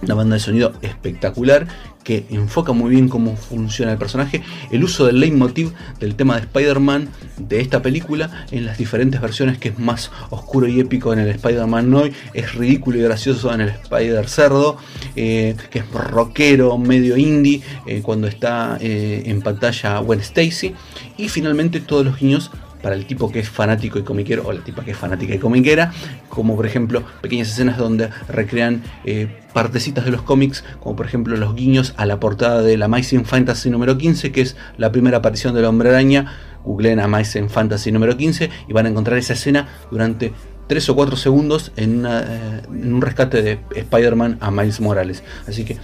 una 0.01 0.15
banda 0.15 0.35
de 0.35 0.39
sonido 0.39 0.73
espectacular 0.81 1.67
que 2.03 2.25
enfoca 2.29 2.71
muy 2.71 2.91
bien 2.91 3.09
cómo 3.09 3.35
funciona 3.35 3.91
el 3.91 3.97
personaje, 3.97 4.41
el 4.71 4.83
uso 4.83 5.05
del 5.05 5.19
leitmotiv 5.19 5.73
del 5.99 6.15
tema 6.15 6.35
de 6.35 6.41
Spider-Man 6.41 7.09
de 7.37 7.59
esta 7.59 7.81
película 7.81 8.45
en 8.51 8.65
las 8.65 8.77
diferentes 8.77 9.21
versiones, 9.21 9.57
que 9.57 9.69
es 9.69 9.79
más 9.79 10.11
oscuro 10.29 10.67
y 10.67 10.79
épico 10.79 11.13
en 11.13 11.19
el 11.19 11.29
Spider-Man 11.29 11.89
Noy, 11.89 12.13
es 12.33 12.55
ridículo 12.55 12.97
y 12.97 13.01
gracioso 13.01 13.53
en 13.53 13.61
el 13.61 13.69
Spider-Cerdo, 13.69 14.77
eh, 15.15 15.55
que 15.69 15.79
es 15.79 15.91
rockero, 15.91 16.77
medio 16.77 17.17
indie, 17.17 17.61
eh, 17.85 18.01
cuando 18.01 18.27
está 18.27 18.77
eh, 18.79 19.23
en 19.25 19.41
pantalla 19.41 19.99
Gwen 19.99 20.21
Stacy, 20.21 20.73
y 21.17 21.29
finalmente 21.29 21.79
todos 21.79 22.05
los 22.05 22.19
guiños 22.19 22.49
para 22.81 22.95
el 22.95 23.05
tipo 23.05 23.31
que 23.31 23.39
es 23.39 23.49
fanático 23.49 23.99
y 23.99 24.03
comiquero 24.03 24.43
o 24.45 24.51
la 24.51 24.61
tipa 24.63 24.83
que 24.83 24.91
es 24.91 24.97
fanática 24.97 25.33
y 25.33 25.37
comiquera, 25.37 25.91
como 26.29 26.55
por 26.55 26.65
ejemplo 26.65 27.03
pequeñas 27.21 27.49
escenas 27.49 27.77
donde 27.77 28.09
recrean 28.27 28.83
eh, 29.05 29.27
partecitas 29.53 30.05
de 30.05 30.11
los 30.11 30.21
cómics, 30.21 30.63
como 30.79 30.95
por 30.95 31.05
ejemplo 31.05 31.35
los 31.37 31.55
guiños 31.55 31.93
a 31.97 32.05
la 32.05 32.19
portada 32.19 32.61
de 32.61 32.77
la 32.77 32.85
Amazing 32.85 33.25
Fantasy 33.25 33.69
número 33.69 33.97
15, 33.97 34.31
que 34.31 34.41
es 34.41 34.55
la 34.77 34.91
primera 34.91 35.17
aparición 35.17 35.53
del 35.53 35.65
hombre 35.65 35.89
araña. 35.89 36.33
Googleen 36.63 36.99
Amazing 36.99 37.49
Fantasy 37.49 37.91
número 37.91 38.17
15 38.17 38.49
y 38.67 38.73
van 38.73 38.85
a 38.85 38.89
encontrar 38.89 39.17
esa 39.17 39.33
escena 39.33 39.69
durante 39.89 40.33
3 40.67 40.89
o 40.89 40.95
4 40.95 41.15
segundos 41.15 41.71
en, 41.77 42.05
eh, 42.05 42.61
en 42.67 42.93
un 42.93 43.01
rescate 43.01 43.41
de 43.41 43.59
Spider-Man 43.73 44.37
a 44.41 44.51
Miles 44.51 44.81
Morales. 44.81 45.23
Así 45.47 45.63
que 45.63 45.77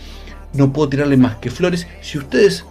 no 0.53 0.73
puedo 0.73 0.89
tirarle 0.89 1.17
más 1.17 1.35
que 1.37 1.49
flores. 1.49 1.87
Si 2.01 2.17
ustedes 2.17 2.65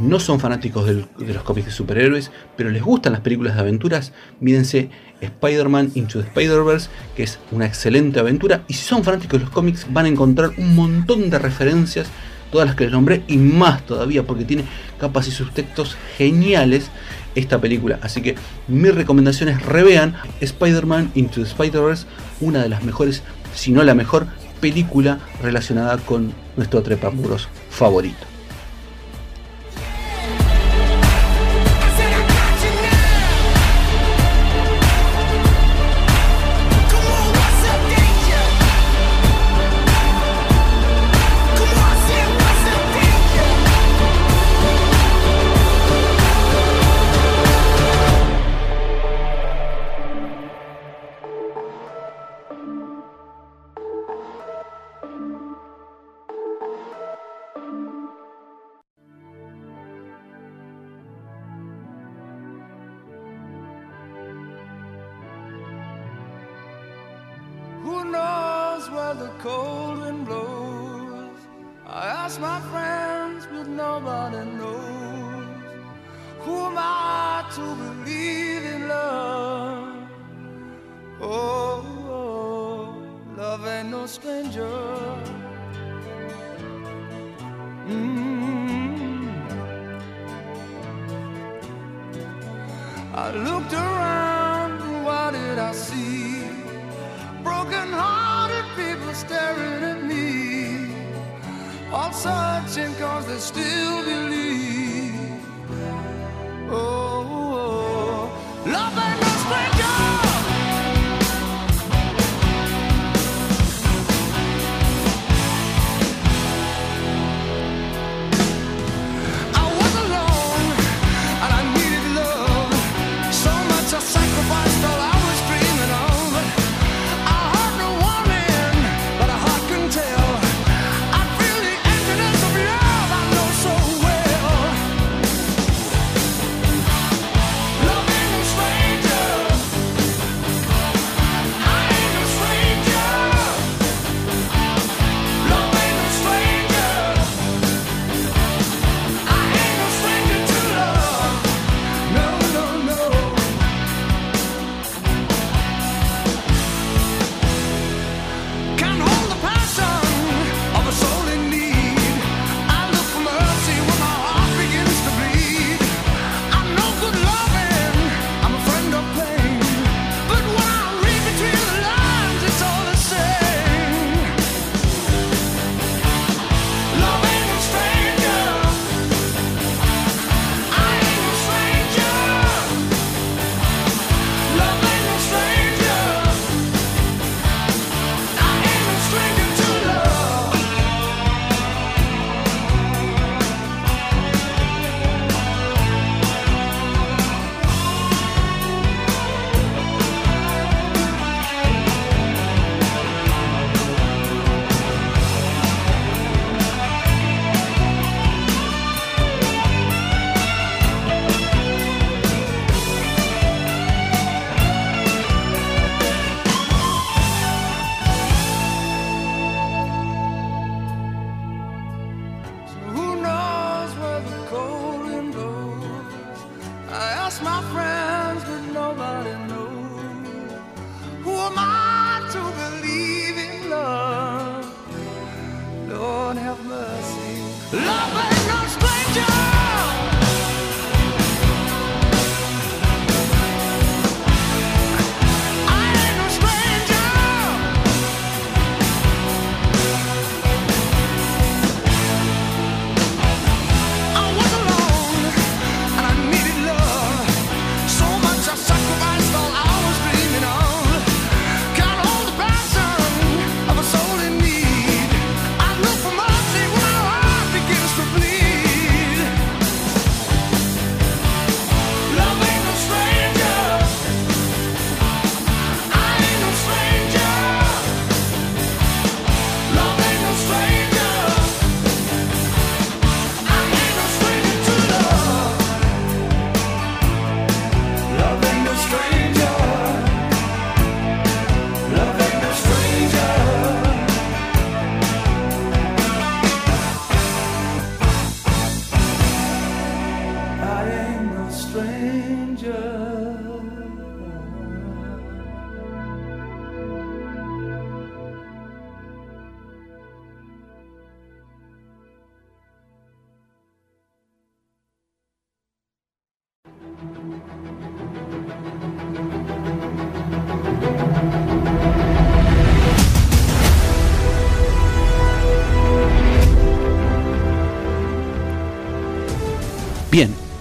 no 0.00 0.20
son 0.20 0.40
fanáticos 0.40 0.86
de 0.86 1.06
los 1.18 1.42
cómics 1.42 1.66
de 1.66 1.72
superhéroes, 1.72 2.30
pero 2.56 2.70
les 2.70 2.82
gustan 2.82 3.12
las 3.12 3.22
películas 3.22 3.54
de 3.54 3.60
aventuras, 3.60 4.12
mírense 4.40 4.90
Spider-Man 5.20 5.92
Into 5.94 6.20
the 6.20 6.26
Spider-Verse, 6.28 6.88
que 7.16 7.24
es 7.24 7.38
una 7.50 7.66
excelente 7.66 8.20
aventura. 8.20 8.64
Y 8.68 8.74
si 8.74 8.84
son 8.84 9.04
fanáticos 9.04 9.40
de 9.40 9.46
los 9.46 9.54
cómics, 9.54 9.86
van 9.90 10.06
a 10.06 10.08
encontrar 10.08 10.50
un 10.56 10.74
montón 10.74 11.30
de 11.30 11.38
referencias, 11.38 12.08
todas 12.52 12.66
las 12.66 12.76
que 12.76 12.84
les 12.84 12.92
nombré, 12.92 13.22
y 13.26 13.36
más 13.36 13.84
todavía, 13.84 14.24
porque 14.24 14.44
tiene 14.44 14.64
capas 14.98 15.28
y 15.28 15.30
subtextos 15.30 15.96
geniales 16.16 16.90
esta 17.34 17.60
película. 17.60 17.98
Así 18.02 18.22
que 18.22 18.36
mi 18.68 18.90
recomendación 18.90 19.48
es 19.48 19.62
revean 19.64 20.14
Spider-Man 20.40 21.12
Into 21.14 21.42
the 21.42 21.48
Spider-Verse, 21.48 22.06
una 22.40 22.62
de 22.62 22.68
las 22.68 22.84
mejores, 22.84 23.22
si 23.54 23.72
no 23.72 23.82
la 23.82 23.94
mejor, 23.94 24.26
película 24.60 25.20
relacionada 25.42 25.98
con 25.98 26.32
nuestro 26.56 26.82
trepamuros 26.82 27.48
favorito. 27.70 28.37
the 69.18 69.28
cold 69.40 69.98
wind 69.98 70.26
blows. 70.26 71.38
I 71.86 72.06
ask 72.06 72.40
my 72.40 72.60
friends, 72.70 73.46
but 73.50 73.66
nobody 73.66 74.44
knows. 74.58 75.46
Who 76.44 76.54
am 76.68 76.76
I 76.78 77.44
to 77.56 77.64
believe 77.82 78.64
in 78.74 78.88
love? 78.88 80.08
Oh, 81.20 81.84
oh 82.08 82.94
love 83.36 83.66
ain't 83.66 83.90
no 83.90 84.06
stranger. 84.06 85.07
cause 102.98 103.26
they 103.26 103.38
still 103.38 104.04
believe. 104.04 104.37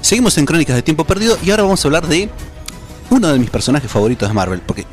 Seguimos 0.08 0.38
en 0.38 0.46
Crónicas 0.46 0.74
de 0.74 0.82
Tiempo 0.82 1.04
Perdido 1.04 1.38
y 1.44 1.52
ahora 1.52 1.64
vamos 1.64 1.84
a 1.84 1.88
hablar 1.90 2.08
de 2.08 2.30
uno 3.10 3.28
de 3.28 3.38
mis 3.40 3.50
personajes 3.50 3.92
favoritos 3.92 4.30
de 4.30 4.34
Marvel, 4.34 4.62
porque 4.66 4.86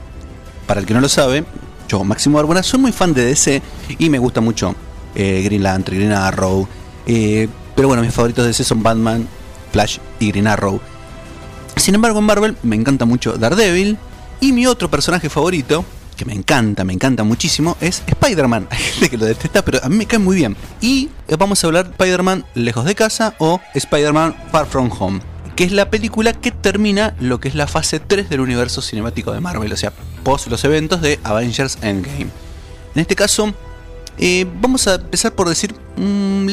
para 0.67 0.81
el 0.81 0.87
que 0.87 0.93
no 0.93 1.01
lo 1.01 1.09
sabe, 1.09 1.45
yo, 1.87 2.03
Máximo 2.03 2.37
Arbona, 2.41 2.65
soy 2.65 2.81
muy 2.81 2.91
fan 2.91 3.15
de 3.15 3.25
DC 3.25 3.63
y 3.97 4.11
me 4.11 4.19
gusta 4.19 4.41
mucho 4.41 4.75
eh, 5.15 5.41
Green 5.45 5.63
Lantern, 5.63 5.99
Green 5.99 6.11
Arrow, 6.11 6.67
eh, 7.07 7.49
pero 7.77 7.87
bueno, 7.87 8.03
mis 8.03 8.13
favoritos 8.13 8.43
de 8.43 8.49
DC 8.49 8.65
son 8.65 8.83
Batman, 8.83 9.29
Flash 9.71 9.99
y 10.19 10.33
Green 10.33 10.49
Arrow. 10.49 10.81
Sin 11.77 11.95
embargo, 11.95 12.19
en 12.19 12.25
Marvel 12.25 12.57
me 12.65 12.75
encanta 12.75 13.05
mucho 13.05 13.35
Daredevil 13.35 13.97
y 14.41 14.51
mi 14.51 14.67
otro 14.67 14.91
personaje 14.91 15.31
favorito 15.31 15.85
que 16.15 16.25
me 16.25 16.33
encanta, 16.33 16.85
me 16.85 16.93
encanta 16.93 17.25
muchísimo, 17.25 17.77
es 17.81 18.03
Spider-Man. 18.07 18.69
Hay 18.71 18.79
gente 18.79 19.11
que 19.11 19.19
lo 19.19 19.27
detesta, 19.27 19.65
pero 19.65 19.81
a 19.83 19.89
mí 19.89 19.97
me 19.97 20.07
cae 20.07 20.19
muy 20.19 20.37
bien. 20.37 20.57
Y 20.81 21.11
vamos 21.39 21.63
a 21.63 21.67
hablar 21.67 21.87
de 21.87 21.91
Spider-Man 21.93 22.45
Lejos 22.55 22.85
de 22.85 22.95
Casa 22.95 23.35
o 23.39 23.61
Spider-Man 23.75 24.35
Far 24.51 24.67
From 24.67 24.91
Home, 24.99 25.21
que 25.57 25.65
es 25.65 25.73
la 25.73 25.91
película 25.91 26.33
que 26.33 26.51
termina 26.51 27.15
lo 27.21 27.41
que 27.41 27.49
es 27.49 27.55
la 27.55 27.67
fase 27.67 28.01
3 28.01 28.29
del 28.29 28.41
universo 28.41 28.83
cinemático 28.83 29.33
de 29.33 29.41
Marvel, 29.41 29.73
o 29.73 29.77
sea, 29.77 29.93
post 30.23 30.49
los 30.49 30.65
eventos 30.65 31.01
de 31.01 31.19
Avengers 31.25 31.79
Endgame. 31.83 32.29
En 32.95 33.01
este 33.01 33.17
caso, 33.17 33.53
eh, 34.19 34.47
vamos 34.61 34.87
a 34.87 34.95
empezar 34.95 35.35
por 35.35 35.49
decir 35.49 35.75
un 35.97 36.47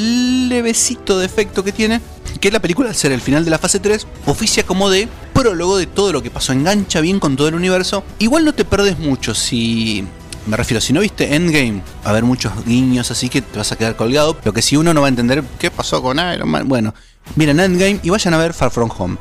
levecito 0.50 1.20
de 1.20 1.26
efecto 1.26 1.64
que 1.64 1.72
tiene, 1.72 2.02
que 2.42 2.52
la 2.52 2.60
película 2.60 2.90
al 2.90 2.96
ser 2.96 3.12
el 3.12 3.22
final 3.22 3.46
de 3.46 3.52
la 3.52 3.60
fase 3.60 3.80
3 3.80 4.08
oficia 4.26 4.66
como 4.66 4.90
de 4.90 5.08
prólogo 5.34 5.78
de 5.78 5.86
todo 5.86 6.12
lo 6.12 6.24
que 6.24 6.32
pasó, 6.32 6.52
engancha 6.52 7.00
bien 7.00 7.20
con 7.20 7.38
todo 7.38 7.48
el 7.48 7.56
universo. 7.56 8.04
Igual 8.20 8.44
no 8.44 8.54
te 8.54 8.66
perdes 8.66 9.00
mucho 9.00 9.34
si... 9.34 10.06
Me 10.48 10.58
refiero, 10.58 10.82
si 10.82 10.92
no 10.92 11.02
viste 11.02 11.36
Endgame, 11.36 11.84
a 12.04 12.10
haber 12.10 12.24
muchos 12.24 12.52
guiños 12.66 13.12
así 13.12 13.30
que 13.30 13.44
te 13.44 13.60
vas 13.60 13.72
a 13.72 13.78
quedar 13.78 13.96
colgado. 13.96 14.36
Lo 14.44 14.54
que 14.54 14.64
si 14.64 14.76
uno 14.76 14.92
no 14.92 15.02
va 15.02 15.08
a 15.08 15.10
entender 15.10 15.44
qué 15.60 15.70
pasó 15.70 16.02
con 16.02 16.18
Iron 16.18 16.50
Man. 16.50 16.68
Bueno, 16.68 16.96
miren 17.36 17.60
Endgame 17.60 18.00
y 18.02 18.10
vayan 18.10 18.34
a 18.34 18.38
ver 18.40 18.56
Far 18.56 18.72
From 18.72 18.90
Home. 18.98 19.18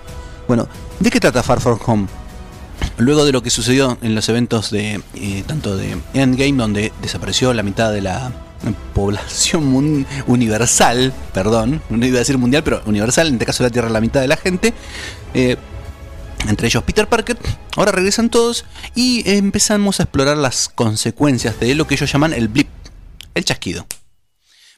Bueno, 0.49 0.67
¿de 0.99 1.11
qué 1.11 1.21
trata 1.21 1.43
Far 1.43 1.61
From 1.61 1.79
Home? 1.85 2.07
Luego 2.97 3.27
de 3.27 3.33
lo 3.33 3.43
que 3.43 3.51
sucedió 3.51 3.99
en 4.01 4.15
los 4.15 4.31
eventos 4.31 4.71
de 4.71 5.03
eh, 5.15 5.45
tanto 5.47 5.77
de 5.77 5.99
Endgame, 6.15 6.55
donde 6.55 6.91
desapareció 7.03 7.53
la 7.53 7.63
mitad 7.63 7.93
de 7.93 8.01
la 8.01 8.33
población 8.95 10.07
universal, 10.27 11.13
perdón, 11.33 11.83
no 11.89 12.05
iba 12.05 12.17
a 12.17 12.21
decir 12.21 12.39
mundial, 12.39 12.63
pero 12.63 12.83
universal, 12.87 13.29
en 13.29 13.35
este 13.35 13.47
caso 13.47 13.63
la 13.63 13.71
Tierra 13.71 13.89
la 13.89 14.01
mitad 14.01 14.21
de 14.21 14.29
la 14.29 14.37
gente, 14.37 14.75
eh, 15.35 15.57
entre 16.49 16.67
ellos 16.67 16.83
Peter 16.85 17.09
Parker, 17.09 17.39
ahora 17.77 17.93
regresan 17.93 18.31
todos 18.31 18.65
y 18.95 19.29
empezamos 19.29 20.01
a 20.01 20.05
explorar 20.05 20.37
las 20.37 20.69
consecuencias 20.69 21.59
de 21.61 21.75
lo 21.75 21.87
que 21.87 21.95
ellos 21.95 22.11
llaman 22.11 22.33
el 22.33 22.49
blip, 22.49 22.69
el 23.35 23.45
chasquido. 23.45 23.87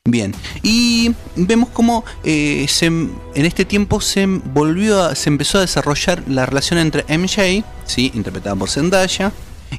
Bien, 0.04 0.34
y 0.64 1.14
vemos 1.36 1.68
cómo 1.68 2.04
eh, 2.24 2.66
en 2.80 3.46
este 3.46 3.64
tiempo 3.64 4.00
se 4.00 4.26
volvió 4.26 5.14
se 5.14 5.28
empezó 5.28 5.58
a 5.58 5.60
desarrollar 5.60 6.24
la 6.26 6.44
relación 6.44 6.80
entre 6.80 7.04
MJ, 7.16 7.64
¿sí? 7.86 8.10
interpretada 8.12 8.56
por 8.56 8.68
Zendaya, 8.68 9.30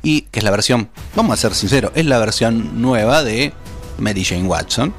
y 0.01 0.21
que 0.21 0.39
es 0.39 0.45
la 0.45 0.51
versión, 0.51 0.89
vamos 1.13 1.33
a 1.33 1.41
ser 1.41 1.53
sinceros, 1.53 1.91
es 1.93 2.05
la 2.05 2.19
versión 2.19 2.81
nueva 2.81 3.21
de 3.21 3.53
Mary 3.97 4.23
Jane 4.23 4.43
Watson. 4.43 4.93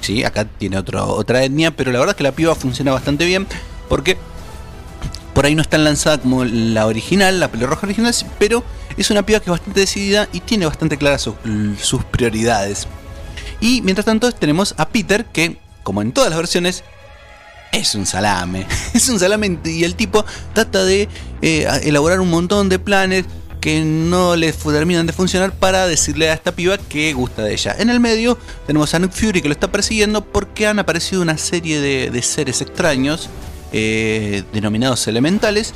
¿sí? 0.00 0.24
Acá 0.24 0.44
tiene 0.44 0.78
otra 0.78 1.44
etnia, 1.44 1.70
pero 1.70 1.92
la 1.92 1.98
verdad 1.98 2.14
es 2.14 2.16
que 2.16 2.24
la 2.24 2.32
piba 2.32 2.54
funciona 2.54 2.92
bastante 2.92 3.24
bien 3.24 3.46
porque 3.88 4.16
por 5.34 5.44
ahí 5.44 5.54
no 5.54 5.62
es 5.62 5.68
tan 5.68 5.84
lanzada 5.84 6.18
como 6.18 6.44
la 6.44 6.86
original, 6.86 7.40
la 7.40 7.48
pelirroja 7.50 7.86
original, 7.86 8.14
pero 8.38 8.64
es 8.96 9.10
una 9.10 9.24
piba 9.24 9.38
que 9.40 9.44
es 9.44 9.50
bastante 9.50 9.80
decidida 9.80 10.28
y 10.32 10.40
tiene 10.40 10.64
bastante 10.64 10.96
claras 10.96 11.28
sus 11.78 12.04
prioridades. 12.10 12.88
Y 13.60 13.82
mientras 13.82 14.06
tanto 14.06 14.32
tenemos 14.32 14.74
a 14.78 14.88
Peter 14.88 15.26
que, 15.26 15.58
como 15.82 16.00
en 16.00 16.12
todas 16.12 16.30
las 16.30 16.38
versiones, 16.38 16.84
es 17.72 17.94
un 17.94 18.06
salame. 18.06 18.66
Es 18.94 19.08
un 19.10 19.18
salame 19.18 19.58
y 19.64 19.84
el 19.84 19.94
tipo 19.94 20.24
trata 20.54 20.84
de 20.84 21.08
eh, 21.42 21.68
elaborar 21.82 22.20
un 22.20 22.30
montón 22.30 22.70
de 22.70 22.78
planes 22.78 23.26
que 23.66 23.84
no 23.84 24.36
le 24.36 24.52
terminan 24.52 25.08
de 25.08 25.12
funcionar 25.12 25.52
para 25.52 25.88
decirle 25.88 26.30
a 26.30 26.34
esta 26.34 26.52
piba 26.52 26.78
que 26.78 27.12
gusta 27.14 27.42
de 27.42 27.52
ella. 27.52 27.74
En 27.76 27.90
el 27.90 27.98
medio 27.98 28.38
tenemos 28.64 28.94
a 28.94 29.00
Nick 29.00 29.10
Fury 29.10 29.42
que 29.42 29.48
lo 29.48 29.54
está 29.54 29.72
persiguiendo 29.72 30.24
porque 30.24 30.68
han 30.68 30.78
aparecido 30.78 31.20
una 31.20 31.36
serie 31.36 31.80
de, 31.80 32.22
seres 32.22 32.60
extraños 32.60 33.28
eh, 33.72 34.44
denominados 34.52 35.08
elementales 35.08 35.74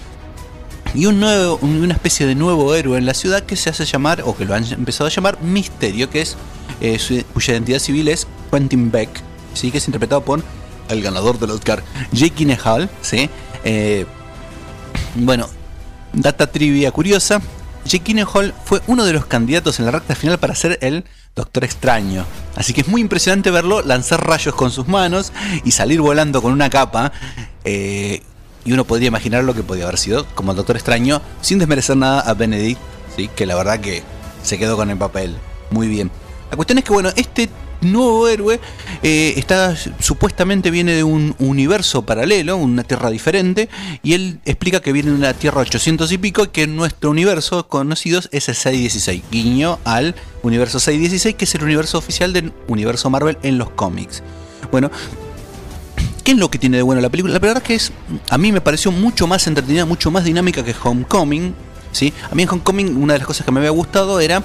y 0.95 1.07
un 1.07 1.19
nuevo, 1.19 1.59
una 1.63 1.93
especie 1.93 2.27
de 2.27 2.37
nuevo 2.37 2.73
héroe 2.77 2.97
en 2.97 3.07
la 3.07 3.15
ciudad 3.15 3.43
que 3.43 3.57
se 3.57 3.71
hace 3.71 3.85
llamar, 3.85 4.23
o 4.25 4.37
que 4.37 4.45
lo 4.45 4.55
han 4.55 4.65
empezado 4.73 5.09
a 5.09 5.11
llamar, 5.11 5.43
Misterio, 5.43 6.09
que 6.11 6.21
es 6.21 6.37
eh, 6.81 7.25
cuya 7.35 7.55
identidad 7.55 7.81
civil 7.81 8.07
es 8.07 8.29
Quentin 8.53 8.93
Beck, 8.93 9.11
¿sí? 9.53 9.73
que 9.73 9.79
es 9.79 9.89
interpretado 9.89 10.25
por 10.25 10.45
el 10.91 11.03
ganador 11.03 11.41
del 11.41 11.51
Oscar, 11.51 11.83
Jake 12.13 12.35
Gyllenhaal. 12.37 12.89
¿sí? 13.03 13.29
Eh, 13.65 14.07
bueno, 15.17 15.49
data 16.13 16.47
trivia 16.47 16.93
curiosa, 16.93 17.43
Jake 17.85 18.05
Gyllenhaal 18.05 18.55
fue 18.65 18.81
uno 18.87 19.05
de 19.05 19.13
los 19.13 19.27
candidatos 19.27 19.79
en 19.79 19.87
la 19.87 19.93
recta 19.93 20.15
final 20.15 20.39
para 20.39 20.55
ser 20.55 20.79
el 20.83 21.05
Doctor 21.35 21.65
Extraño. 21.65 22.25
Así 22.57 22.73
que 22.73 22.83
es 22.83 22.89
muy 22.89 23.01
impresionante 23.01 23.51
verlo 23.51 23.83
lanzar 23.83 24.27
rayos 24.27 24.55
con 24.55 24.71
sus 24.71 24.89
manos 24.89 25.33
y 25.65 25.73
salir 25.73 26.01
volando 26.01 26.43
con 26.43 26.53
una 26.53 26.71
capa. 26.71 27.13
Eh, 27.65 28.23
y 28.65 28.73
uno 28.73 28.85
podría 28.85 29.09
imaginar 29.09 29.45
lo 29.45 29.55
que 29.55 29.63
podía 29.63 29.85
haber 29.85 29.99
sido 29.99 30.27
como 30.35 30.53
el 30.53 30.57
Doctor 30.57 30.77
Extraño, 30.77 31.23
sin 31.41 31.59
desmerecer 31.59 31.97
nada 31.97 32.21
a 32.21 32.35
Benedict, 32.35 32.81
¿sí? 33.17 33.29
que 33.35 33.47
la 33.47 33.55
verdad 33.55 33.81
que 33.81 34.03
se 34.43 34.59
quedó 34.59 34.77
con 34.77 34.91
el 34.91 34.99
papel 34.99 35.37
muy 35.71 35.89
bien. 35.89 36.11
La 36.51 36.57
cuestión 36.57 36.79
es 36.79 36.85
que, 36.85 36.93
bueno, 36.93 37.11
este 37.17 37.49
nuevo 37.81 38.29
héroe 38.29 38.61
eh, 39.03 39.35
está 39.37 39.75
supuestamente 39.99 40.71
viene 40.71 40.93
de 40.93 41.05
un 41.05 41.35
universo 41.39 42.03
paralelo, 42.03 42.57
una 42.57 42.85
tierra 42.85 43.11
diferente, 43.11 43.69
y 44.03 44.15
él 44.15 44.41
explica 44.45 44.81
que 44.81 44.93
viene 44.93 45.11
de 45.11 45.17
una 45.17 45.35
tierra 45.35 45.61
800 45.61 46.11
y 46.13 46.19
pico, 46.19 46.51
que 46.51 46.67
nuestro 46.67 47.11
universo 47.11 47.67
conocido 47.69 48.21
es 48.31 48.49
el 48.49 48.55
616, 48.55 49.23
guiño 49.31 49.79
al 49.85 50.15
universo 50.43 50.81
616, 50.81 51.35
que 51.35 51.45
es 51.45 51.55
el 51.55 51.65
universo 51.65 51.99
oficial 51.99 52.33
del 52.33 52.53
universo 52.69 53.11
Marvel 53.11 53.39
en 53.43 53.59
los 53.59 53.71
cómics. 53.71 54.23
Bueno, 54.71 54.91
¿Qué 56.25 56.33
es 56.33 56.39
lo 56.39 56.51
que 56.51 56.59
tiene 56.59 56.77
de 56.77 56.83
bueno 56.83 57.01
la 57.01 57.09
película? 57.09 57.33
La 57.33 57.39
verdad 57.39 57.59
es 57.59 57.63
que 57.63 57.75
es, 57.75 57.93
a 58.29 58.37
mí 58.37 58.53
me 58.53 58.61
pareció 58.61 58.93
mucho 58.93 59.27
más 59.27 59.47
entretenida, 59.47 59.87
mucho 59.87 60.11
más 60.11 60.23
dinámica 60.23 60.63
que 60.63 60.75
Homecoming. 60.81 61.55
¿sí? 61.93 62.13
A 62.31 62.35
mí 62.35 62.43
en 62.43 62.49
Homecoming 62.51 63.03
una 63.03 63.15
de 63.15 63.21
las 63.21 63.27
cosas 63.27 63.47
que 63.47 63.53
me 63.53 63.59
había 63.59 63.71
gustado 63.71 64.21
era 64.21 64.43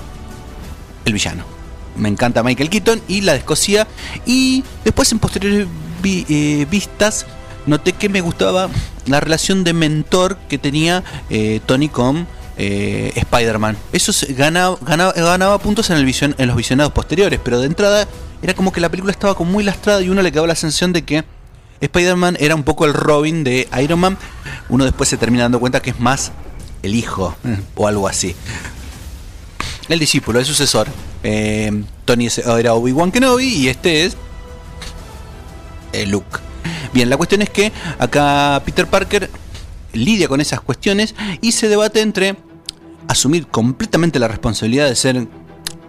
el 1.03 1.13
villano. 1.13 1.54
Me 1.95 2.09
encanta 2.09 2.43
Michael 2.43 2.69
Keaton 2.69 3.01
y 3.07 3.21
la 3.21 3.33
descosía. 3.33 3.87
Y 4.25 4.63
después 4.83 5.11
en 5.11 5.19
posteriores 5.19 5.67
eh, 6.03 6.67
vistas 6.69 7.25
noté 7.65 7.93
que 7.93 8.09
me 8.09 8.21
gustaba 8.21 8.69
la 9.05 9.19
relación 9.19 9.63
de 9.63 9.73
mentor 9.73 10.37
que 10.49 10.57
tenía 10.57 11.03
eh, 11.29 11.61
Tony 11.65 11.89
con 11.89 12.27
eh, 12.57 13.11
Spider-Man. 13.15 13.77
Eso 13.91 14.11
ganaba, 14.29 14.77
ganaba, 14.81 15.57
puntos 15.59 15.89
en, 15.89 15.97
el 15.97 16.33
en 16.37 16.47
los 16.47 16.55
visionados 16.55 16.93
posteriores, 16.93 17.39
pero 17.43 17.59
de 17.59 17.67
entrada 17.67 18.07
era 18.41 18.53
como 18.53 18.71
que 18.71 18.81
la 18.81 18.89
película 18.89 19.11
estaba 19.11 19.35
como 19.35 19.51
muy 19.51 19.63
lastrada 19.63 20.01
y 20.01 20.09
uno 20.09 20.21
le 20.21 20.31
quedaba 20.31 20.47
la 20.47 20.55
sensación 20.55 20.93
de 20.93 21.03
que 21.03 21.23
Spider-Man 21.81 22.37
era 22.39 22.55
un 22.55 22.63
poco 22.63 22.85
el 22.85 22.93
Robin 22.93 23.43
de 23.43 23.67
Iron 23.81 23.99
Man. 23.99 24.17
Uno 24.69 24.85
después 24.85 25.09
se 25.09 25.17
termina 25.17 25.43
dando 25.43 25.59
cuenta 25.59 25.81
que 25.81 25.89
es 25.89 25.99
más 25.99 26.31
el 26.83 26.95
hijo 26.95 27.35
o 27.75 27.87
algo 27.87 28.07
así. 28.07 28.35
El 29.89 29.99
discípulo, 29.99 30.39
el 30.39 30.45
sucesor. 30.45 30.87
Eh, 31.27 31.83
Tony 32.05 32.27
era 32.59 32.75
Obi-Wan 32.75 33.11
Kenobi 33.11 33.47
y 33.47 33.67
este 33.67 34.05
es 34.05 34.15
eh, 35.91 36.05
Luke. 36.05 36.37
Bien, 36.93 37.09
la 37.09 37.17
cuestión 37.17 37.41
es 37.41 37.49
que 37.49 37.71
acá 37.97 38.61
Peter 38.63 38.85
Parker 38.85 39.31
lidia 39.91 40.27
con 40.27 40.39
esas 40.39 40.61
cuestiones 40.61 41.15
y 41.41 41.53
se 41.53 41.67
debate 41.67 42.01
entre 42.01 42.35
asumir 43.07 43.47
completamente 43.47 44.19
la 44.19 44.27
responsabilidad 44.27 44.87
de 44.87 44.95
ser, 44.95 45.27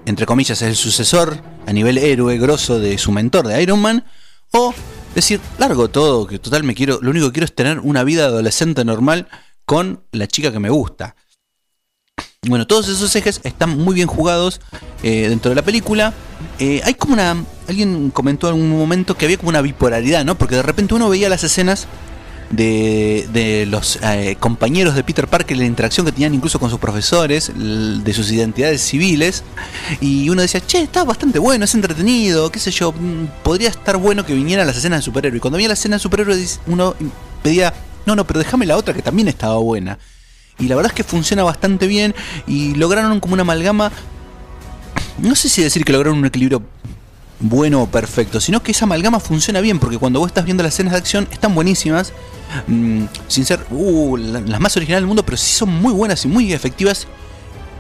entre 0.06 0.24
comillas, 0.24 0.62
el 0.62 0.74
sucesor 0.74 1.38
a 1.66 1.72
nivel 1.72 1.98
héroe 1.98 2.38
grosso 2.38 2.78
de 2.78 2.96
su 2.96 3.12
mentor 3.12 3.46
de 3.46 3.62
Iron 3.62 3.80
Man, 3.80 4.06
o 4.52 4.72
decir, 5.14 5.40
largo 5.58 5.88
todo, 5.88 6.26
que 6.26 6.38
total 6.38 6.64
me 6.64 6.74
quiero, 6.74 6.98
lo 7.02 7.10
único 7.10 7.26
que 7.26 7.32
quiero 7.34 7.44
es 7.44 7.54
tener 7.54 7.80
una 7.80 8.04
vida 8.04 8.24
adolescente 8.24 8.86
normal 8.86 9.28
con 9.66 10.02
la 10.12 10.26
chica 10.28 10.50
que 10.50 10.60
me 10.60 10.70
gusta. 10.70 11.14
Bueno, 12.48 12.66
todos 12.66 12.88
esos 12.88 13.14
ejes 13.16 13.40
están 13.42 13.76
muy 13.76 13.94
bien 13.94 14.06
jugados 14.06 14.60
eh, 15.02 15.28
dentro 15.28 15.48
de 15.48 15.56
la 15.56 15.62
película. 15.62 16.12
Eh, 16.58 16.80
hay 16.84 16.94
como 16.94 17.14
una. 17.14 17.36
Alguien 17.68 18.10
comentó 18.10 18.48
en 18.48 18.54
un 18.54 18.78
momento 18.78 19.16
que 19.16 19.24
había 19.24 19.36
como 19.36 19.48
una 19.48 19.62
bipolaridad, 19.62 20.24
¿no? 20.24 20.36
Porque 20.38 20.54
de 20.54 20.62
repente 20.62 20.94
uno 20.94 21.08
veía 21.08 21.28
las 21.28 21.42
escenas 21.42 21.88
de, 22.50 23.66
los 23.68 23.98
eh, 24.02 24.36
compañeros 24.38 24.94
de 24.94 25.02
Peter 25.02 25.26
Parker, 25.26 25.56
la 25.56 25.64
interacción 25.64 26.06
que 26.06 26.12
tenían 26.12 26.34
incluso 26.34 26.60
con 26.60 26.70
sus 26.70 26.78
profesores, 26.78 27.50
de 27.56 28.12
sus 28.12 28.30
identidades 28.30 28.82
civiles, 28.82 29.42
y 30.00 30.28
uno 30.28 30.42
decía, 30.42 30.60
che, 30.64 30.80
está 30.82 31.02
bastante 31.02 31.40
bueno, 31.40 31.64
es 31.64 31.74
entretenido, 31.74 32.52
qué 32.52 32.60
sé 32.60 32.70
yo, 32.70 32.92
mm, 32.92 33.42
podría 33.42 33.70
estar 33.70 33.96
bueno 33.96 34.24
que 34.24 34.32
viniera 34.32 34.64
las 34.64 34.76
escenas 34.76 35.00
de 35.00 35.02
superhéroe. 35.02 35.38
Y 35.38 35.40
cuando 35.40 35.56
veía 35.56 35.68
la 35.68 35.74
escena 35.74 35.96
de 35.96 36.00
superhéroe, 36.00 36.46
uno 36.68 36.94
pedía, 37.42 37.74
no, 38.06 38.14
no, 38.14 38.24
pero 38.24 38.38
déjame 38.38 38.66
la 38.66 38.76
otra 38.76 38.94
que 38.94 39.02
también 39.02 39.26
estaba 39.26 39.56
buena. 39.56 39.98
Y 40.58 40.68
la 40.68 40.76
verdad 40.76 40.92
es 40.92 40.96
que 40.96 41.04
funciona 41.04 41.42
bastante 41.42 41.86
bien 41.86 42.14
y 42.46 42.74
lograron 42.74 43.20
como 43.20 43.34
una 43.34 43.42
amalgama. 43.42 43.92
No 45.18 45.34
sé 45.34 45.48
si 45.48 45.62
decir 45.62 45.84
que 45.84 45.92
lograron 45.92 46.18
un 46.18 46.26
equilibrio 46.26 46.62
bueno 47.40 47.82
o 47.82 47.86
perfecto, 47.86 48.40
sino 48.40 48.62
que 48.62 48.72
esa 48.72 48.86
amalgama 48.86 49.20
funciona 49.20 49.60
bien, 49.60 49.78
porque 49.78 49.98
cuando 49.98 50.20
vos 50.20 50.28
estás 50.28 50.44
viendo 50.44 50.62
las 50.62 50.74
escenas 50.74 50.92
de 50.92 50.98
acción 50.98 51.28
están 51.30 51.54
buenísimas, 51.54 52.12
mm, 52.66 53.04
sin 53.28 53.44
ser 53.44 53.60
uh, 53.70 54.16
las 54.16 54.60
más 54.60 54.76
originales 54.76 55.02
del 55.02 55.06
mundo, 55.06 55.24
pero 55.24 55.36
sí 55.36 55.52
son 55.52 55.70
muy 55.70 55.92
buenas 55.92 56.24
y 56.24 56.28
muy 56.28 56.52
efectivas. 56.52 57.06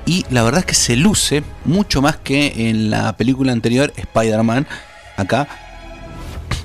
Y 0.04 0.24
la 0.30 0.42
verdad 0.44 0.60
es 0.60 0.66
que 0.66 0.74
se 0.74 0.96
luce 0.96 1.42
mucho 1.64 2.00
más 2.00 2.16
que 2.16 2.68
en 2.68 2.90
la 2.90 3.16
película 3.16 3.52
anterior, 3.52 3.92
Spider-Man, 3.96 4.66
acá. 5.16 5.48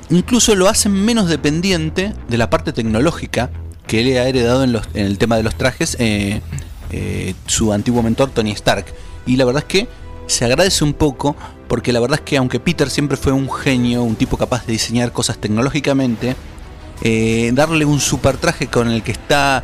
Incluso 0.09 0.55
lo 0.55 0.67
hacen 0.67 0.91
menos 0.91 1.27
dependiente 1.27 2.13
de 2.27 2.37
la 2.37 2.49
parte 2.49 2.73
tecnológica 2.73 3.49
que 3.87 4.03
le 4.03 4.19
ha 4.19 4.27
heredado 4.27 4.63
en, 4.63 4.79
el 4.93 5.17
tema 5.17 5.37
de 5.37 5.43
los 5.43 5.55
trajes 5.55 5.97
eh, 5.99 6.41
eh, 6.91 7.33
su 7.45 7.73
antiguo 7.73 8.01
mentor 8.03 8.31
Tony 8.31 8.51
Stark. 8.51 8.85
Y 9.25 9.35
la 9.35 9.45
verdad 9.45 9.63
es 9.63 9.69
que 9.69 9.87
se 10.27 10.45
agradece 10.45 10.83
un 10.83 10.93
poco 10.93 11.35
porque 11.67 11.93
la 11.93 11.99
verdad 11.99 12.19
es 12.19 12.25
que 12.25 12.37
aunque 12.37 12.59
Peter 12.59 12.89
siempre 12.89 13.17
fue 13.17 13.31
un 13.31 13.51
genio, 13.51 14.03
un 14.03 14.15
tipo 14.15 14.37
capaz 14.37 14.65
de 14.65 14.73
diseñar 14.73 15.11
cosas 15.11 15.37
tecnológicamente, 15.37 16.35
eh, 17.01 17.51
darle 17.53 17.85
un 17.85 17.99
super 17.99 18.37
traje 18.37 18.67
con 18.67 18.89
el 18.89 19.03
que 19.03 19.11
está... 19.11 19.63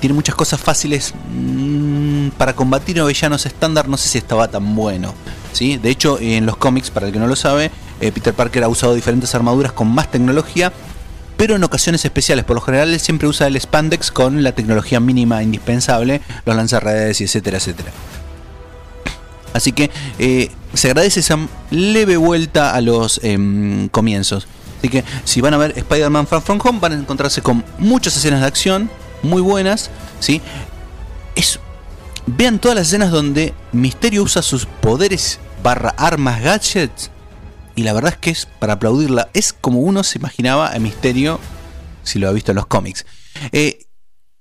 tiene 0.00 0.14
muchas 0.14 0.34
cosas 0.34 0.60
fáciles 0.60 1.14
mm, 1.32 2.28
para 2.38 2.54
combatir 2.54 3.00
a 3.00 3.04
villanos 3.04 3.46
estándar, 3.46 3.88
no 3.88 3.96
sé 3.96 4.08
si 4.08 4.18
estaba 4.18 4.48
tan 4.48 4.74
bueno. 4.74 5.14
¿sí? 5.52 5.76
De 5.76 5.90
hecho, 5.90 6.18
en 6.20 6.46
los 6.46 6.56
cómics, 6.56 6.90
para 6.90 7.06
el 7.06 7.12
que 7.12 7.18
no 7.18 7.26
lo 7.26 7.36
sabe, 7.36 7.70
Peter 8.00 8.32
Parker 8.32 8.64
ha 8.64 8.68
usado 8.68 8.94
diferentes 8.94 9.34
armaduras 9.34 9.72
con 9.72 9.88
más 9.88 10.10
tecnología 10.10 10.72
pero 11.38 11.56
en 11.56 11.64
ocasiones 11.64 12.04
especiales. 12.04 12.44
Por 12.44 12.56
lo 12.56 12.60
general 12.60 12.92
él 12.92 13.00
siempre 13.00 13.28
usa 13.28 13.46
el 13.46 13.58
spandex 13.58 14.10
con 14.10 14.42
la 14.42 14.52
tecnología 14.52 15.00
mínima 15.00 15.42
indispensable, 15.42 16.20
los 16.44 16.54
lanzarredes 16.54 17.22
y 17.22 17.24
etcétera, 17.24 17.56
etcétera. 17.56 17.92
Así 19.54 19.72
que 19.72 19.90
eh, 20.18 20.50
se 20.74 20.88
agradece 20.88 21.20
esa 21.20 21.38
leve 21.70 22.16
vuelta 22.16 22.74
a 22.74 22.80
los 22.80 23.20
em, 23.22 23.88
comienzos. 23.88 24.48
Así 24.78 24.88
que 24.88 25.04
si 25.24 25.40
van 25.40 25.54
a 25.54 25.58
ver 25.58 25.72
Spider-Man 25.76 26.26
Far 26.26 26.42
From 26.42 26.58
Home 26.62 26.80
van 26.80 26.92
a 26.92 26.96
encontrarse 26.96 27.40
con 27.40 27.64
muchas 27.78 28.16
escenas 28.16 28.40
de 28.40 28.46
acción 28.46 28.90
muy 29.22 29.40
buenas. 29.40 29.90
¿sí? 30.18 30.42
Es, 31.36 31.60
vean 32.26 32.58
todas 32.58 32.76
las 32.76 32.88
escenas 32.88 33.12
donde 33.12 33.54
Misterio 33.72 34.24
usa 34.24 34.42
sus 34.42 34.66
poderes 34.66 35.38
barra 35.62 35.94
armas 35.96 36.42
gadgets 36.42 37.10
y 37.78 37.84
la 37.84 37.92
verdad 37.92 38.14
es 38.14 38.18
que 38.18 38.30
es 38.30 38.44
para 38.44 38.72
aplaudirla. 38.72 39.28
Es 39.34 39.52
como 39.52 39.78
uno 39.78 40.02
se 40.02 40.18
imaginaba 40.18 40.72
a 40.72 40.78
Misterio 40.80 41.38
si 42.02 42.18
lo 42.18 42.28
ha 42.28 42.32
visto 42.32 42.50
en 42.50 42.56
los 42.56 42.66
cómics. 42.66 43.06
Eh, 43.52 43.86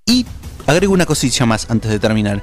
y 0.08 0.26
agrego 0.66 0.92
una 0.92 1.06
cosilla 1.06 1.46
más 1.46 1.70
antes 1.70 1.92
de 1.92 2.00
terminar. 2.00 2.42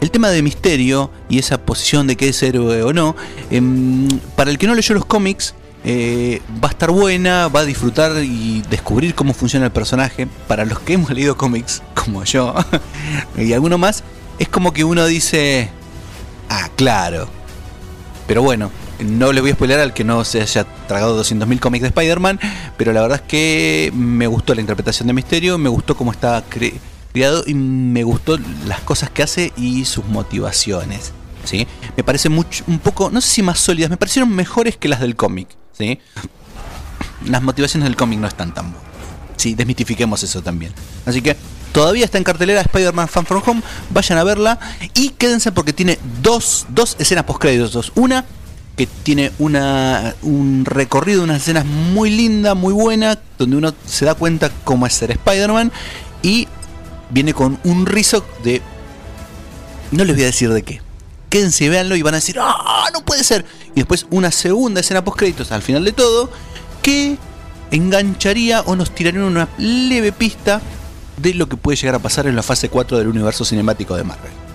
El 0.00 0.10
tema 0.10 0.30
de 0.30 0.40
Misterio 0.40 1.10
y 1.28 1.38
esa 1.38 1.58
posición 1.58 2.06
de 2.06 2.16
que 2.16 2.30
es 2.30 2.42
héroe 2.42 2.82
o 2.82 2.94
no, 2.94 3.16
em, 3.50 4.08
para 4.34 4.50
el 4.50 4.56
que 4.56 4.66
no 4.66 4.74
leyó 4.74 4.94
los 4.94 5.04
cómics, 5.04 5.54
eh, 5.84 6.40
va 6.64 6.68
a 6.68 6.70
estar 6.70 6.90
buena, 6.90 7.48
va 7.48 7.60
a 7.60 7.64
disfrutar 7.66 8.24
y 8.24 8.62
descubrir 8.70 9.14
cómo 9.14 9.34
funciona 9.34 9.66
el 9.66 9.72
personaje. 9.72 10.26
Para 10.48 10.64
los 10.64 10.80
que 10.80 10.94
hemos 10.94 11.10
leído 11.10 11.36
cómics, 11.36 11.82
como 11.94 12.24
yo, 12.24 12.54
y 13.36 13.52
alguno 13.52 13.76
más, 13.76 14.04
es 14.38 14.48
como 14.48 14.72
que 14.72 14.84
uno 14.84 15.04
dice, 15.04 15.68
ah, 16.48 16.70
claro. 16.76 17.28
Pero 18.26 18.40
bueno, 18.42 18.70
no 19.04 19.32
le 19.32 19.40
voy 19.40 19.50
a 19.50 19.54
spoiler 19.54 19.80
al 19.80 19.94
que 19.94 20.04
no 20.04 20.24
se 20.24 20.40
haya 20.40 20.64
tragado 20.86 21.22
200.000 21.22 21.58
cómics 21.60 21.82
de 21.82 21.88
Spider-Man, 21.88 22.40
pero 22.76 22.92
la 22.92 23.02
verdad 23.02 23.20
es 23.22 23.28
que 23.28 23.92
me 23.94 24.26
gustó 24.26 24.54
la 24.54 24.60
interpretación 24.60 25.06
de 25.06 25.12
Misterio, 25.12 25.58
me 25.58 25.68
gustó 25.68 25.96
cómo 25.96 26.12
está 26.12 26.42
creado 26.48 27.44
y 27.46 27.54
me 27.54 28.04
gustó 28.04 28.38
las 28.66 28.80
cosas 28.80 29.10
que 29.10 29.22
hace 29.22 29.52
y 29.56 29.84
sus 29.84 30.04
motivaciones. 30.06 31.12
¿sí? 31.44 31.66
Me 31.96 32.04
parece 32.04 32.28
mucho, 32.28 32.64
un 32.66 32.78
poco, 32.78 33.10
no 33.10 33.20
sé 33.20 33.28
si 33.28 33.42
más 33.42 33.58
sólidas, 33.58 33.90
me 33.90 33.96
parecieron 33.96 34.34
mejores 34.34 34.76
que 34.76 34.88
las 34.88 35.00
del 35.00 35.16
cómic. 35.16 35.48
¿sí? 35.76 35.98
Las 37.26 37.42
motivaciones 37.42 37.88
del 37.88 37.96
cómic 37.96 38.18
no 38.18 38.26
están 38.26 38.54
tan 38.54 38.72
buenas. 38.72 38.90
Sí, 39.36 39.54
desmitifiquemos 39.54 40.22
eso 40.22 40.42
también. 40.42 40.74
Así 41.06 41.22
que 41.22 41.34
todavía 41.72 42.04
está 42.04 42.18
en 42.18 42.24
cartelera 42.24 42.60
Spider-Man 42.60 43.08
Fan 43.08 43.24
From 43.24 43.42
Home. 43.46 43.62
Vayan 43.88 44.18
a 44.18 44.24
verla 44.24 44.58
y 44.92 45.10
quédense 45.10 45.50
porque 45.50 45.72
tiene 45.72 45.98
dos, 46.20 46.66
dos 46.68 46.96
escenas 46.98 47.24
post 47.24 47.40
créditos. 47.40 47.90
Una 47.94 48.26
que 48.80 48.86
tiene 48.86 49.30
una, 49.38 50.14
un 50.22 50.64
recorrido, 50.64 51.22
unas 51.22 51.42
escenas 51.42 51.66
muy 51.66 52.08
linda, 52.08 52.54
muy 52.54 52.72
buena, 52.72 53.18
donde 53.36 53.58
uno 53.58 53.74
se 53.84 54.06
da 54.06 54.14
cuenta 54.14 54.50
cómo 54.64 54.86
es 54.86 54.94
ser 54.94 55.10
Spider-Man 55.10 55.70
y 56.22 56.48
viene 57.10 57.34
con 57.34 57.58
un 57.64 57.84
rizo 57.84 58.24
de... 58.42 58.62
No 59.90 60.02
les 60.02 60.16
voy 60.16 60.22
a 60.22 60.28
decir 60.28 60.50
de 60.50 60.62
qué. 60.62 60.80
Quédense 61.28 61.68
véanlo 61.68 61.94
y 61.94 62.00
van 62.00 62.14
a 62.14 62.16
decir, 62.16 62.38
¡ah, 62.40 62.86
no 62.94 63.04
puede 63.04 63.22
ser! 63.22 63.44
Y 63.74 63.80
después 63.80 64.06
una 64.08 64.30
segunda 64.30 64.80
escena 64.80 65.04
post 65.04 65.18
créditos 65.18 65.52
al 65.52 65.60
final 65.60 65.84
de 65.84 65.92
todo 65.92 66.30
que 66.80 67.18
engancharía 67.70 68.62
o 68.62 68.76
nos 68.76 68.94
tiraría 68.94 69.22
una 69.22 69.50
leve 69.58 70.10
pista 70.10 70.62
de 71.18 71.34
lo 71.34 71.50
que 71.50 71.58
puede 71.58 71.76
llegar 71.76 71.96
a 71.96 71.98
pasar 71.98 72.26
en 72.26 72.34
la 72.34 72.42
fase 72.42 72.70
4 72.70 72.96
del 72.96 73.08
universo 73.08 73.44
cinemático 73.44 73.94
de 73.94 74.04
Marvel. 74.04 74.49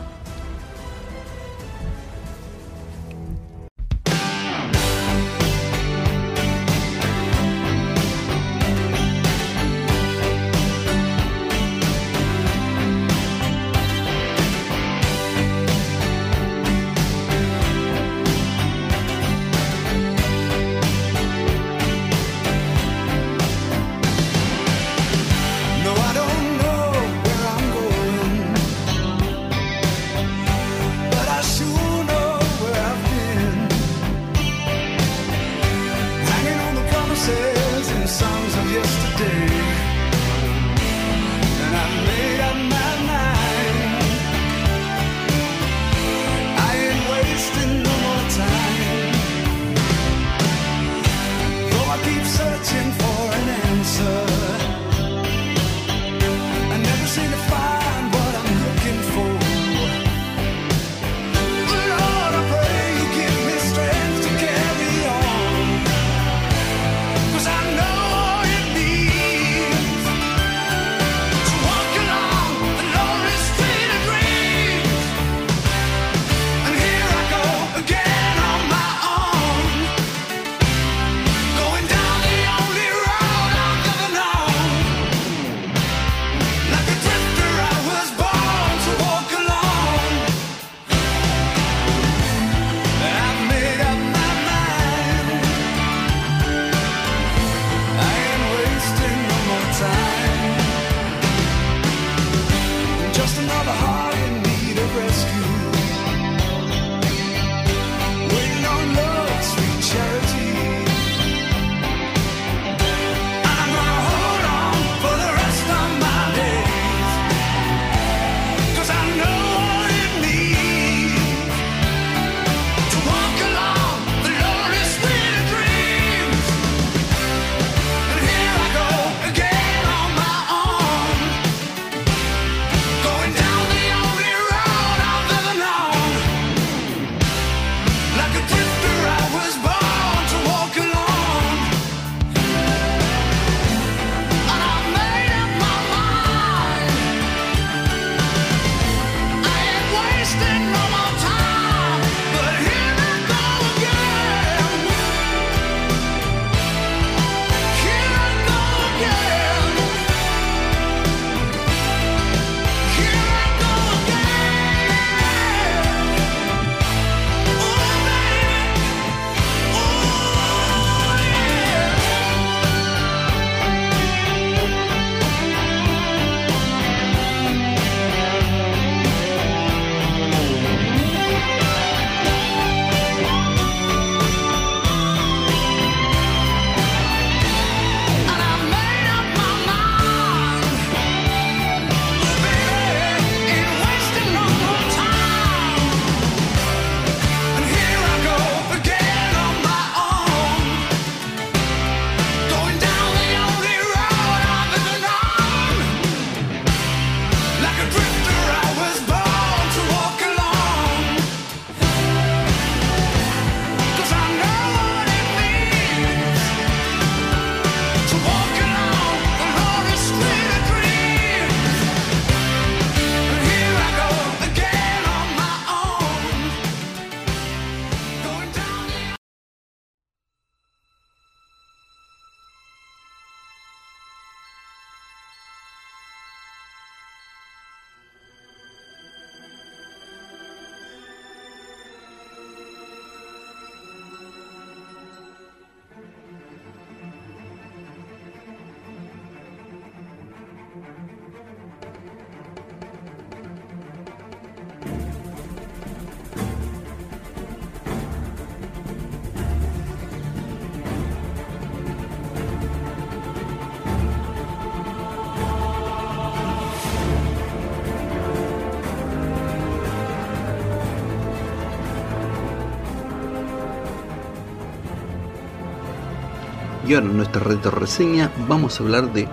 Y 276.87 276.93
ahora 276.93 277.07
en 277.07 277.17
nuestra 277.17 277.41
retro 277.41 277.71
reseña 277.71 278.31
vamos 278.47 278.79
a 278.79 278.83
hablar 278.83 279.11
de 279.11 279.27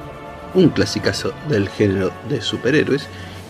un 0.54 0.70
clasicazo 0.70 1.32
del 1.48 1.68
género 1.68 2.10
de 2.28 2.40
superhéroes 2.40 3.06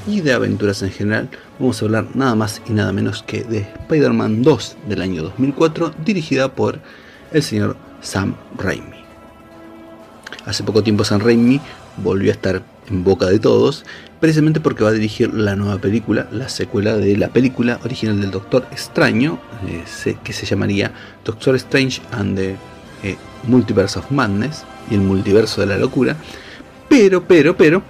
y 0.06 0.20
de 0.20 0.32
aventuras 0.32 0.82
en 0.82 0.90
general. 0.90 1.28
Vamos 1.58 1.80
a 1.80 1.84
hablar 1.84 2.06
nada 2.14 2.34
más 2.34 2.60
y 2.68 2.72
nada 2.72 2.92
menos 2.92 3.22
que 3.22 3.44
de 3.44 3.58
Spider-Man 3.58 4.42
2 4.42 4.76
del 4.88 5.02
año 5.02 5.22
2004, 5.22 5.94
dirigida 6.04 6.52
por 6.52 6.80
el 7.32 7.42
señor 7.42 7.76
Sam 8.00 8.34
Raimi. 8.58 9.02
Hace 10.46 10.64
poco 10.64 10.82
tiempo 10.82 11.04
Sam 11.04 11.20
Raimi 11.20 11.60
volvió 11.98 12.32
a 12.32 12.34
estar 12.34 12.62
en 12.88 13.04
boca 13.04 13.26
de 13.26 13.38
todos, 13.38 13.84
precisamente 14.18 14.60
porque 14.60 14.82
va 14.82 14.90
a 14.90 14.94
dirigir 14.94 15.32
la 15.32 15.54
nueva 15.54 15.78
película, 15.78 16.28
la 16.32 16.48
secuela 16.48 16.96
de 16.96 17.16
la 17.16 17.28
película 17.28 17.78
original 17.84 18.20
del 18.20 18.32
Doctor 18.32 18.66
Extraño, 18.72 19.38
eh, 19.68 20.16
que 20.24 20.32
se 20.32 20.46
llamaría 20.46 20.92
Doctor 21.24 21.54
Strange 21.54 22.02
and 22.10 22.36
the 22.36 22.56
eh, 23.02 23.16
Multiverse 23.44 23.98
of 23.98 24.10
Madness 24.10 24.64
y 24.90 24.94
el 24.94 25.00
multiverso 25.00 25.60
de 25.60 25.66
la 25.66 25.78
locura. 25.78 26.16
Pero, 26.88 27.26
pero, 27.26 27.56
pero, 27.56 27.82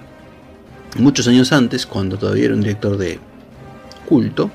muchos 0.97 1.27
años 1.27 1.51
antes, 1.51 1.85
cuando 1.85 2.17
todavía 2.17 2.45
era 2.45 2.53
un 2.53 2.61
director 2.61 2.97
de 2.97 3.19
culto, 4.07 4.49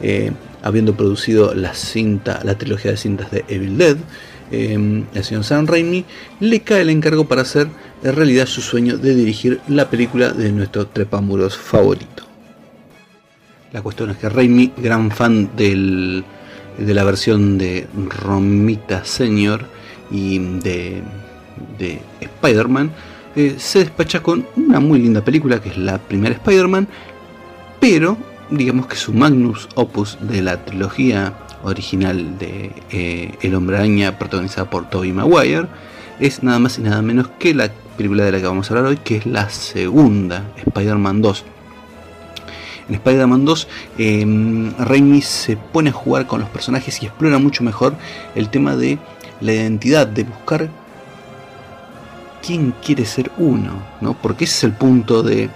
eh, 0.00 0.32
habiendo 0.62 0.94
producido 0.96 1.54
la 1.54 1.74
cinta, 1.74 2.40
la 2.44 2.56
trilogía 2.56 2.90
de 2.90 2.96
cintas 2.96 3.30
de 3.30 3.44
Evil 3.48 3.78
Dead, 3.78 3.96
el 4.50 5.24
señor 5.24 5.44
Sam 5.44 5.66
Raimi 5.66 6.04
le 6.40 6.60
cae 6.60 6.82
el 6.82 6.90
encargo 6.90 7.24
para 7.24 7.40
hacer 7.40 7.68
en 8.04 8.14
realidad 8.14 8.44
su 8.44 8.60
sueño 8.60 8.98
de 8.98 9.14
dirigir 9.14 9.60
la 9.66 9.88
película 9.88 10.30
de 10.30 10.52
nuestro 10.52 10.86
trepamuros 10.88 11.56
favorito. 11.56 12.24
La 13.72 13.80
cuestión 13.80 14.10
es 14.10 14.18
que 14.18 14.28
Raimi, 14.28 14.72
gran 14.76 15.10
fan 15.10 15.50
de 15.56 16.22
la 16.78 17.04
versión 17.04 17.56
de 17.56 17.86
Romita 18.22 19.04
Senior 19.04 19.64
y 20.12 20.38
de, 20.38 21.02
Spider-Man, 22.20 22.92
eh, 23.34 23.56
se 23.58 23.80
despacha 23.80 24.22
con 24.22 24.46
una 24.56 24.78
muy 24.78 25.00
linda 25.00 25.24
película 25.24 25.60
que 25.60 25.70
es 25.70 25.78
la 25.78 25.98
primera 25.98 26.34
Spider-Man, 26.34 26.86
pero 27.80 28.16
digamos 28.50 28.86
que 28.86 28.96
su 28.96 29.12
magnus 29.14 29.68
opus 29.74 30.18
de 30.20 30.42
la 30.42 30.64
trilogía 30.64 31.32
original 31.64 32.38
de 32.38 32.72
eh, 32.90 33.34
El 33.40 33.54
Hombre 33.54 33.76
Araña 33.78 34.18
protagonizada 34.18 34.68
por 34.68 34.90
Tobey 34.90 35.12
Maguire 35.12 35.66
es 36.20 36.42
nada 36.42 36.58
más 36.58 36.78
y 36.78 36.82
nada 36.82 37.00
menos 37.02 37.28
que 37.38 37.54
la 37.54 37.70
película 37.96 38.24
de 38.24 38.32
la 38.32 38.38
que 38.38 38.46
vamos 38.46 38.70
a 38.70 38.74
hablar 38.74 38.90
hoy, 38.90 38.98
que 38.98 39.16
es 39.16 39.26
la 39.26 39.48
segunda, 39.48 40.44
Spider-Man 40.56 41.22
2. 41.22 41.44
En 42.88 42.94
Spider-Man 42.96 43.44
2, 43.44 43.68
eh, 43.98 44.74
Raimi 44.78 45.22
se 45.22 45.56
pone 45.56 45.90
a 45.90 45.92
jugar 45.92 46.26
con 46.26 46.40
los 46.40 46.48
personajes 46.50 47.02
y 47.02 47.06
explora 47.06 47.38
mucho 47.38 47.64
mejor 47.64 47.94
el 48.34 48.50
tema 48.50 48.76
de 48.76 48.98
la 49.42 49.52
identidad, 49.52 50.06
de 50.06 50.24
buscar 50.24 50.70
quién 52.44 52.74
quiere 52.84 53.04
ser 53.04 53.30
uno, 53.38 53.82
¿no? 54.00 54.14
Porque 54.14 54.44
ese 54.44 54.56
es 54.56 54.64
el 54.64 54.72
punto 54.72 55.22
de, 55.22 55.48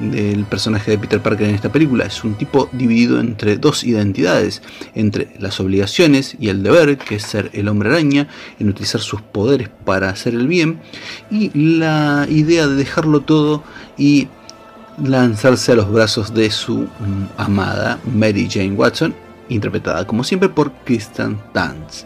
del 0.00 0.44
personaje 0.44 0.90
de 0.90 0.98
Peter 0.98 1.20
Parker 1.20 1.48
en 1.48 1.54
esta 1.54 1.70
película. 1.70 2.04
Es 2.04 2.24
un 2.24 2.34
tipo 2.34 2.68
dividido 2.72 3.20
entre 3.20 3.56
dos 3.56 3.84
identidades, 3.84 4.62
entre 4.94 5.28
las 5.38 5.60
obligaciones 5.60 6.36
y 6.38 6.48
el 6.48 6.62
deber, 6.62 6.98
que 6.98 7.16
es 7.16 7.22
ser 7.22 7.50
el 7.52 7.68
hombre 7.68 7.90
araña, 7.90 8.28
en 8.58 8.68
utilizar 8.68 9.00
sus 9.00 9.20
poderes 9.20 9.68
para 9.84 10.10
hacer 10.10 10.34
el 10.34 10.48
bien, 10.48 10.80
y 11.30 11.50
la 11.54 12.26
idea 12.28 12.66
de 12.66 12.74
dejarlo 12.74 13.20
todo 13.20 13.62
y 13.96 14.28
lanzarse 15.02 15.72
a 15.72 15.76
los 15.76 15.90
brazos 15.90 16.34
de 16.34 16.50
su 16.50 16.82
mm, 16.82 17.26
amada 17.36 17.98
Mary 18.12 18.48
Jane 18.50 18.72
Watson, 18.72 19.14
interpretada 19.48 20.06
como 20.06 20.24
siempre 20.24 20.48
por 20.48 20.72
Kristen 20.84 21.38
Dance. 21.52 22.04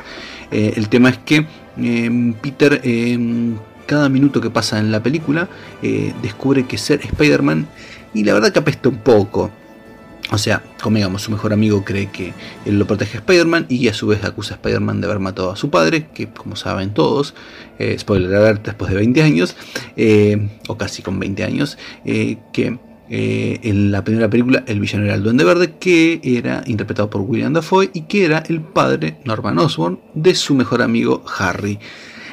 Eh, 0.51 0.75
el 0.77 0.89
tema 0.89 1.11
es 1.11 1.19
que 1.19 1.47
eh, 1.81 2.35
Peter 2.41 2.81
em, 2.85 3.57
cada 3.89 4.09
minuto 4.11 4.41
que 4.41 4.51
pasa 4.51 4.79
en 4.79 4.93
la 4.93 5.03
película 5.03 5.49
eh, 5.83 6.13
descubre 6.23 6.67
que 6.67 6.77
ser 6.77 7.01
Spider-Man 7.01 7.67
y 8.13 8.23
la 8.23 8.35
verdad 8.35 8.53
que 8.53 8.59
apesta 8.59 8.91
un 8.91 8.99
poco. 8.99 9.51
O 10.31 10.37
sea, 10.37 10.63
como 10.83 10.97
digamos, 10.97 11.23
su 11.23 11.31
mejor 11.31 11.55
amigo 11.55 11.83
cree 11.85 12.11
que 12.11 12.35
él 12.67 12.79
lo 12.79 12.87
protege 12.87 13.17
a 13.17 13.21
Spider-Man 13.21 13.65
y 13.71 13.89
a 13.89 13.95
su 13.95 14.09
vez 14.09 14.23
acusa 14.25 14.55
a 14.55 14.57
Spider-Man 14.57 15.01
de 15.01 15.07
haber 15.07 15.21
matado 15.21 15.51
a 15.51 15.57
su 15.57 15.71
padre, 15.71 16.09
que 16.13 16.29
como 16.29 16.55
saben 16.55 16.93
todos, 16.93 17.35
eh, 17.79 17.97
spoiler 17.99 18.35
alert, 18.35 18.67
después 18.67 18.91
de 18.91 18.99
20 18.99 19.23
años, 19.23 19.57
eh, 19.97 20.51
o 20.69 20.77
casi 20.77 21.01
con 21.01 21.19
20 21.19 21.45
años, 21.45 21.79
que 22.05 22.79
en 23.11 23.91
la 23.91 24.05
primera 24.05 24.29
película 24.29 24.65
el 24.67 24.81
villano 24.81 25.05
era 25.05 25.15
el 25.15 25.23
Duende 25.23 25.45
Verde, 25.45 25.75
que 25.79 26.21
era 26.23 26.63
interpretado 26.67 27.09
por 27.09 27.23
William 27.23 27.53
Dafoe 27.53 27.91
y 27.93 28.03
que 28.03 28.25
era 28.25 28.43
el 28.49 28.61
padre, 28.61 29.19
Norman 29.25 29.59
Osborn, 29.59 29.99
de 30.15 30.35
su 30.35 30.55
mejor 30.55 30.83
amigo 30.83 31.25
Harry. 31.39 31.79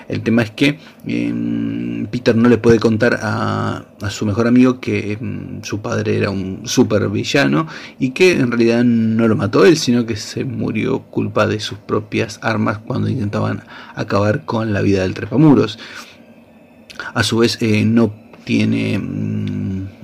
El 0.08 0.22
tema 0.22 0.44
es 0.44 0.52
que 0.52 0.78
em, 1.08 2.06
Peter 2.08 2.36
no 2.36 2.48
le 2.48 2.58
puede 2.58 2.80
contar 2.80 3.20
a, 3.22 3.86
su 4.10 4.26
mejor 4.26 4.48
amigo 4.48 4.80
que 4.80 5.14
em, 5.14 5.64
su 5.64 5.82
padre 5.82 6.18
era 6.18 6.30
un 6.30 6.62
super 6.66 7.10
villano 7.10 7.68
y 7.98 8.12
que 8.12 8.34
en 8.34 8.52
realidad 8.52 8.84
no 8.84 9.28
lo 9.28 9.36
mató 9.36 9.66
él, 9.66 9.78
sino 9.78 10.06
que 10.06 10.16
se 10.16 10.46
murió 10.46 11.02
culpa 11.04 11.48
de 11.48 11.60
sus 11.60 11.80
propias 11.80 12.40
armas 12.44 12.78
cuando 12.80 13.10
intentaban 13.10 13.64
acabar 13.96 14.46
con 14.46 14.74
la 14.74 14.82
vida 14.82 15.02
del 15.02 15.16
trepamuros. 15.16 15.80
A 17.14 17.24
su 17.24 17.40
vez, 17.40 17.58
eh, 17.62 17.84
no 17.84 18.14
tiene, 18.46 19.00
mm, 19.00 19.35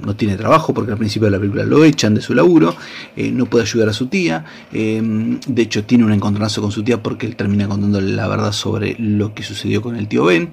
no 0.06 0.16
tiene 0.16 0.36
trabajo 0.36 0.74
porque 0.74 0.92
al 0.92 0.98
principio 0.98 1.26
de 1.26 1.32
la 1.32 1.40
película 1.40 1.64
lo 1.64 1.84
echan 1.84 2.16
de 2.16 2.22
su 2.22 2.34
laburo, 2.34 2.76
eh, 3.16 3.32
no 3.32 3.46
puede 3.46 3.64
ayudar 3.64 3.90
a 3.90 3.94
su 3.94 4.08
tía, 4.08 4.46
eh, 4.72 5.02
de 5.48 5.62
hecho 5.62 5.84
tiene 5.84 6.06
un 6.06 6.12
encontronazo 6.12 6.62
con 6.62 6.72
su 6.72 6.84
tía 6.84 7.02
porque 7.02 7.26
él 7.26 7.36
termina 7.36 7.68
contándole 7.68 8.14
la 8.14 8.28
verdad 8.28 8.52
sobre 8.52 8.96
lo 9.00 9.34
que 9.34 9.44
sucedió 9.44 9.82
con 9.82 9.96
el 9.96 10.08
tío 10.08 10.26
Ben, 10.26 10.50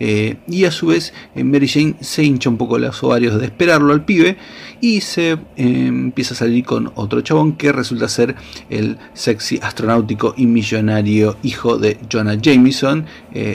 eh, 0.00 0.36
y 0.46 0.64
a 0.64 0.70
su 0.70 0.88
vez 0.88 1.12
Mary 1.34 1.68
Jane 1.68 1.96
se 2.00 2.24
hincha 2.24 2.50
un 2.50 2.56
poco 2.56 2.78
los 2.78 3.02
ovarios 3.02 3.38
de 3.38 3.46
esperarlo 3.46 3.92
al 3.92 4.04
pibe 4.04 4.36
y 4.80 5.00
se 5.00 5.38
empieza 5.56 6.34
a 6.34 6.36
salir 6.36 6.64
con 6.64 6.92
otro 6.94 7.20
chabón 7.20 7.56
que 7.56 7.72
resulta 7.72 8.08
ser 8.08 8.36
el 8.70 8.96
sexy 9.14 9.58
astronáutico 9.62 10.34
y 10.36 10.46
millonario 10.46 11.36
hijo 11.42 11.78
de 11.78 11.98
Jonah 12.10 12.36
Jameson, 12.36 13.06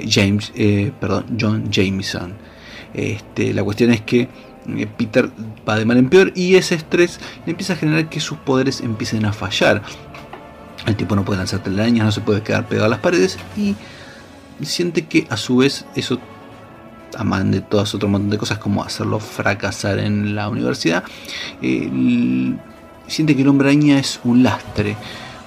James, 0.08 0.52
perdón, 1.00 1.26
John 1.40 1.72
Jameson. 1.72 2.34
Este, 2.94 3.54
la 3.54 3.64
cuestión 3.64 3.92
es 3.92 4.02
que 4.02 4.22
eh, 4.22 4.28
Peter 4.98 5.30
va 5.68 5.78
de 5.78 5.86
mal 5.86 5.98
en 5.98 6.10
peor 6.10 6.32
y 6.36 6.56
ese 6.56 6.76
estrés 6.76 7.20
le 7.46 7.52
empieza 7.52 7.74
a 7.74 7.76
generar 7.76 8.10
que 8.10 8.20
sus 8.20 8.38
poderes 8.38 8.82
empiecen 8.82 9.26
a 9.26 9.34
fallar. 9.34 9.82
El 10.86 10.96
tipo 10.96 11.16
no 11.16 11.24
puede 11.24 11.38
lanzar 11.38 11.62
telarañas, 11.62 12.06
no 12.06 12.12
se 12.12 12.22
puede 12.22 12.42
quedar 12.42 12.68
pegado 12.68 12.88
a 12.88 12.90
las 12.90 13.00
paredes 13.00 13.38
y 13.56 13.76
siente 14.66 15.06
que 15.06 15.28
a 15.30 15.38
su 15.38 15.58
vez 15.58 15.86
eso, 15.96 16.20
además 17.16 17.50
de 17.52 17.62
todas 17.62 17.94
otro 17.96 18.10
montón 18.10 18.30
de 18.30 18.38
cosas 18.38 18.58
como 18.58 18.84
hacerlo 18.84 19.20
fracasar 19.20 20.00
en 20.00 20.36
la 20.36 20.50
universidad, 20.50 21.04
eh, 21.62 21.90
siente 23.08 23.36
que 23.36 23.42
el 23.42 23.48
hombre 23.48 23.70
araña 23.70 24.00
es 24.00 24.20
un 24.24 24.44
lastre. 24.44 24.96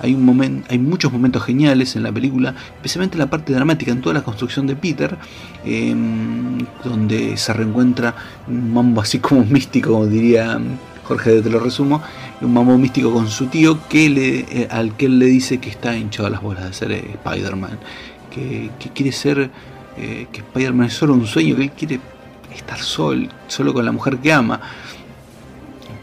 Hay, 0.00 0.14
un 0.14 0.24
momento, 0.24 0.66
hay 0.70 0.78
muchos 0.78 1.12
momentos 1.12 1.42
geniales 1.42 1.96
en 1.96 2.02
la 2.02 2.12
película, 2.12 2.54
especialmente 2.76 3.14
en 3.14 3.20
la 3.20 3.30
parte 3.30 3.52
dramática, 3.52 3.92
en 3.92 4.00
toda 4.00 4.14
la 4.14 4.22
construcción 4.22 4.66
de 4.66 4.76
Peter, 4.76 5.16
em, 5.64 6.58
donde 6.84 7.36
se 7.36 7.52
reencuentra 7.52 8.14
un 8.46 8.72
mambo 8.72 9.00
así 9.00 9.18
como 9.18 9.44
místico, 9.50 9.92
como 9.92 10.06
diría 10.06 10.58
Jorge, 11.04 11.40
te 11.40 11.50
lo 11.50 11.60
resumo, 11.60 12.02
un 12.40 12.52
mambo 12.52 12.76
místico 12.76 13.12
con 13.12 13.28
su 13.28 13.46
tío 13.46 13.78
que 13.88 14.10
le, 14.10 14.38
eh, 14.40 14.68
al 14.70 14.96
que 14.96 15.06
él 15.06 15.18
le 15.18 15.26
dice 15.26 15.58
que 15.58 15.70
está 15.70 15.96
hinchado 15.96 16.28
las 16.28 16.42
bolas 16.42 16.64
de 16.64 16.72
ser 16.72 16.92
eh, 16.92 17.10
Spider-Man, 17.24 17.78
que, 18.30 18.70
quiere 18.92 19.12
ser, 19.12 19.50
eh, 19.96 20.26
que 20.32 20.40
Spider-Man 20.40 20.88
es 20.88 20.94
solo 20.94 21.14
un 21.14 21.26
sueño, 21.26 21.56
que 21.56 21.62
él 21.62 21.70
quiere 21.70 22.00
estar 22.54 22.78
solo, 22.78 23.28
solo 23.46 23.72
con 23.72 23.84
la 23.84 23.92
mujer 23.92 24.18
que 24.18 24.32
ama. 24.32 24.60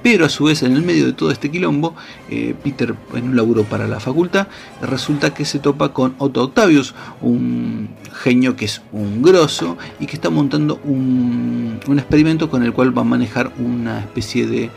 Pero 0.03 0.25
a 0.25 0.29
su 0.29 0.43
vez, 0.43 0.61
en 0.63 0.73
el 0.73 0.83
medio 0.83 1.05
de 1.05 1.13
todo 1.13 1.31
este 1.31 1.49
quilombo, 1.49 1.95
eh, 2.29 2.53
Peter, 2.61 2.93
en 3.15 3.29
un 3.29 3.35
laburo 3.35 3.63
para 3.63 3.87
la 3.87 3.99
facultad, 3.99 4.47
resulta 4.81 5.33
que 5.33 5.45
se 5.45 5.59
topa 5.59 5.93
con 5.93 6.13
Otto 6.17 6.43
Octavius, 6.43 6.93
un 7.21 7.89
genio 8.13 8.55
que 8.55 8.65
es 8.65 8.81
un 8.91 9.23
grosso 9.23 9.77
y 9.99 10.05
que 10.05 10.17
está 10.17 10.29
montando 10.29 10.79
un, 10.83 11.79
experimento 11.97 12.49
con 12.49 12.63
el 12.63 12.73
cual 12.73 12.95
va 12.95 13.01
a 13.01 13.05
manejar 13.05 13.53
una 13.57 13.99
especie 13.99 14.45
de, 14.45 14.69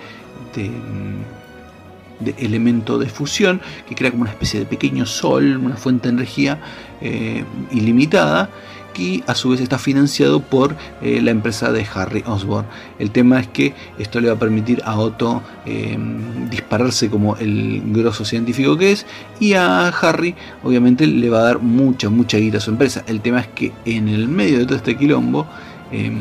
de 2.20 2.34
elemento 2.38 2.98
de 2.98 3.08
fusión 3.08 3.60
que 3.88 3.94
crea 3.94 4.10
como 4.10 4.22
una 4.22 4.30
especie 4.30 4.60
de 4.60 4.66
pequeño 4.66 5.06
sol, 5.06 5.56
una 5.56 5.76
fuente 5.76 6.08
de 6.08 6.14
energía 6.14 6.60
eh, 7.00 7.44
ilimitada 7.72 8.50
y 8.98 9.22
a 9.26 9.34
su 9.34 9.50
vez 9.50 9.60
está 9.60 9.78
financiado 9.78 10.40
por 10.40 10.76
eh, 11.02 11.20
la 11.22 11.30
empresa 11.30 11.72
de 11.72 11.86
Harry 11.94 12.22
Osborn. 12.26 12.66
El 12.98 13.10
tema 13.10 13.40
es 13.40 13.48
que 13.48 13.74
esto 13.98 14.20
le 14.20 14.28
va 14.28 14.34
a 14.34 14.38
permitir 14.38 14.82
a 14.84 14.98
Otto 14.98 15.42
em, 15.64 16.48
dispararse 16.50 17.10
como 17.10 17.36
el 17.36 17.82
grosso 17.86 18.24
científico 18.24 18.76
que 18.76 18.92
es 18.92 19.06
y 19.40 19.54
a 19.54 19.88
Harry 19.88 20.34
obviamente 20.62 21.06
le 21.06 21.28
va 21.30 21.40
a 21.40 21.42
dar 21.42 21.58
mucha, 21.60 22.08
mucha 22.08 22.38
guita 22.38 22.58
a 22.58 22.60
su 22.60 22.70
empresa. 22.70 23.04
El 23.06 23.20
tema 23.20 23.40
es 23.40 23.48
que 23.48 23.72
en 23.84 24.08
el 24.08 24.28
medio 24.28 24.58
de 24.58 24.66
todo 24.66 24.76
este 24.76 24.96
quilombo 24.96 25.46
em, 25.92 26.18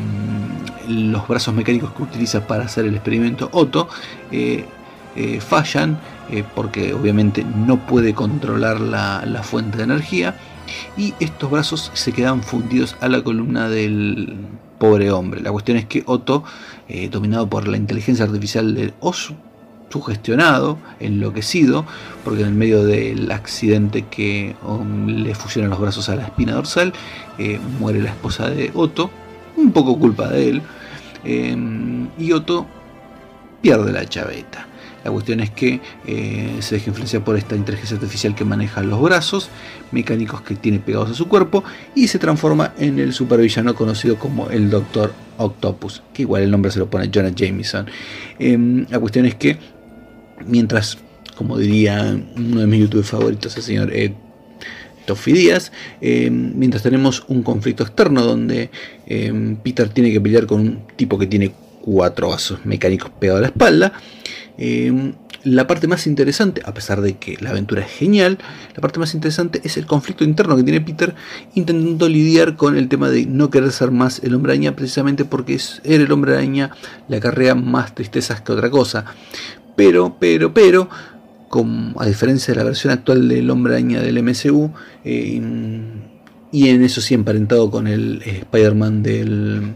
los 0.88 1.26
brazos 1.26 1.54
mecánicos 1.54 1.92
que 1.92 2.02
utiliza 2.02 2.46
para 2.46 2.64
hacer 2.64 2.84
el 2.84 2.94
experimento 2.94 3.48
Otto 3.52 3.88
eh, 4.30 4.64
eh, 5.16 5.40
fallan 5.40 5.98
porque 6.56 6.92
obviamente 6.92 7.44
no 7.44 7.86
puede 7.86 8.12
controlar 8.12 8.80
la 8.80 9.42
fuente 9.44 9.78
de 9.78 9.84
energía 9.84 10.34
y 10.96 11.14
estos 11.20 11.50
brazos 11.50 11.90
se 11.94 12.12
quedan 12.12 12.42
fundidos 12.42 12.96
a 13.00 13.08
la 13.08 13.22
columna 13.22 13.68
del 13.68 14.36
pobre 14.78 15.10
hombre. 15.10 15.40
La 15.40 15.52
cuestión 15.52 15.76
es 15.76 15.86
que 15.86 16.02
Otto, 16.06 16.44
eh, 16.88 17.08
dominado 17.08 17.48
por 17.48 17.68
la 17.68 17.76
inteligencia 17.76 18.24
artificial 18.24 18.74
de 18.74 18.92
Osu, 19.00 19.34
sugestionado, 19.88 20.78
enloquecido, 21.00 21.84
porque 22.24 22.42
en 22.42 22.48
el 22.48 22.54
medio 22.54 22.84
del 22.84 23.30
accidente 23.30 24.04
que 24.10 24.54
um, 24.66 25.06
le 25.06 25.34
fusionan 25.34 25.70
los 25.70 25.80
brazos 25.80 26.08
a 26.08 26.16
la 26.16 26.24
espina 26.24 26.54
dorsal, 26.54 26.92
eh, 27.38 27.58
muere 27.78 28.02
la 28.02 28.10
esposa 28.10 28.50
de 28.50 28.70
Otto, 28.74 29.10
un 29.56 29.72
poco 29.72 29.98
culpa 29.98 30.28
de 30.28 30.50
él, 30.50 30.62
em, 31.24 32.08
y 32.18 32.32
Otto 32.32 32.66
pierde 33.62 33.92
la 33.92 34.04
chaveta. 34.06 34.66
La 35.06 35.12
cuestión 35.12 35.38
es 35.38 35.50
que 35.50 35.80
eh, 36.04 36.56
se 36.58 36.74
deja 36.74 36.90
influenciar 36.90 37.22
por 37.22 37.36
esta 37.36 37.54
inteligencia 37.54 37.94
artificial 37.94 38.34
que 38.34 38.44
maneja 38.44 38.82
los 38.82 39.00
brazos 39.00 39.50
mecánicos 39.92 40.40
que 40.40 40.56
tiene 40.56 40.80
pegados 40.80 41.12
a 41.12 41.14
su 41.14 41.28
cuerpo 41.28 41.62
y 41.94 42.08
se 42.08 42.18
transforma 42.18 42.74
en 42.76 42.98
el 42.98 43.12
supervillano 43.12 43.76
conocido 43.76 44.18
como 44.18 44.50
el 44.50 44.68
Doctor 44.68 45.14
Octopus, 45.38 46.02
que 46.12 46.22
igual 46.22 46.42
el 46.42 46.50
nombre 46.50 46.72
se 46.72 46.80
lo 46.80 46.90
pone 46.90 47.08
Jonah 47.14 47.30
Jameson. 47.32 47.86
Em, 48.40 48.84
la 48.90 48.98
cuestión 48.98 49.26
es 49.26 49.36
que 49.36 49.58
mientras, 50.44 50.98
como 51.36 51.56
diría 51.56 52.18
uno 52.36 52.60
de 52.62 52.66
mis 52.66 52.80
youtubers 52.80 53.08
favoritos, 53.08 53.56
el 53.56 53.62
señor 53.62 53.94
Ed 53.94 54.10
Toffy 55.06 55.34
Díaz, 55.34 55.70
em, 56.00 56.52
mientras 56.56 56.82
tenemos 56.82 57.22
un 57.28 57.44
conflicto 57.44 57.84
externo 57.84 58.24
donde 58.24 58.70
em, 59.06 59.54
Peter 59.54 59.88
tiene 59.88 60.10
que 60.10 60.20
pelear 60.20 60.46
con 60.46 60.62
un 60.62 60.80
tipo 60.96 61.16
que 61.16 61.28
tiene 61.28 61.52
cuatro 61.80 62.30
vasos 62.30 62.58
mecánicos 62.66 63.10
pegados 63.20 63.38
a 63.38 63.42
la 63.42 63.48
espalda, 63.48 63.92
Em, 64.58 65.12
la 65.44 65.66
parte 65.66 65.86
más 65.86 66.06
interesante, 66.06 66.62
a 66.64 66.74
pesar 66.74 67.00
de 67.00 67.18
que 67.18 67.36
la 67.40 67.50
aventura 67.50 67.82
es 67.82 67.90
genial, 67.90 68.38
la 68.74 68.80
parte 68.80 68.98
más 68.98 69.14
interesante 69.14 69.60
es 69.64 69.76
el 69.76 69.86
conflicto 69.86 70.24
interno 70.24 70.56
que 70.56 70.62
tiene 70.62 70.80
Peter 70.80 71.14
intentando 71.54 72.08
lidiar 72.08 72.56
con 72.56 72.76
el 72.76 72.88
tema 72.88 73.10
de 73.10 73.26
no 73.26 73.50
querer 73.50 73.70
ser 73.70 73.90
más 73.90 74.20
el 74.24 74.34
hombre 74.34 74.52
araña, 74.52 74.74
precisamente 74.74 75.24
porque 75.24 75.54
es, 75.54 75.80
era 75.84 76.02
el 76.02 76.10
hombre 76.10 76.34
araña 76.34 76.70
le 77.08 77.18
acarrea 77.18 77.54
más 77.54 77.94
tristezas 77.94 78.40
que 78.40 78.52
otra 78.52 78.70
cosa. 78.70 79.04
Pero, 79.76 80.16
pero, 80.18 80.52
pero, 80.52 80.88
a 81.96 82.06
diferencia 82.06 82.52
de 82.52 82.58
la 82.58 82.64
versión 82.64 82.92
actual 82.92 83.28
del 83.28 83.48
hombre 83.50 83.74
araña 83.74 84.00
del 84.00 84.22
MCU, 84.22 84.72
em, 85.04 86.02
y 86.50 86.68
en 86.68 86.82
eso 86.82 87.00
sí 87.00 87.14
emparentado 87.14 87.70
con 87.70 87.86
el 87.86 88.22
eh, 88.24 88.38
Spider-Man 88.42 89.02
del 89.02 89.74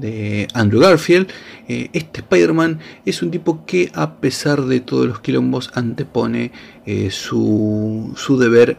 de 0.00 0.48
Andrew 0.54 0.80
Garfield, 0.80 1.28
eh, 1.68 1.88
este 1.92 2.20
Spider-Man 2.20 2.78
es 3.04 3.22
un 3.22 3.30
tipo 3.30 3.64
que 3.64 3.90
a 3.94 4.16
pesar 4.16 4.62
de 4.62 4.80
todos 4.80 5.06
los 5.06 5.20
quilombos 5.20 5.70
antepone 5.74 6.52
eh, 6.86 7.10
su, 7.10 8.12
su, 8.16 8.38
deber 8.38 8.76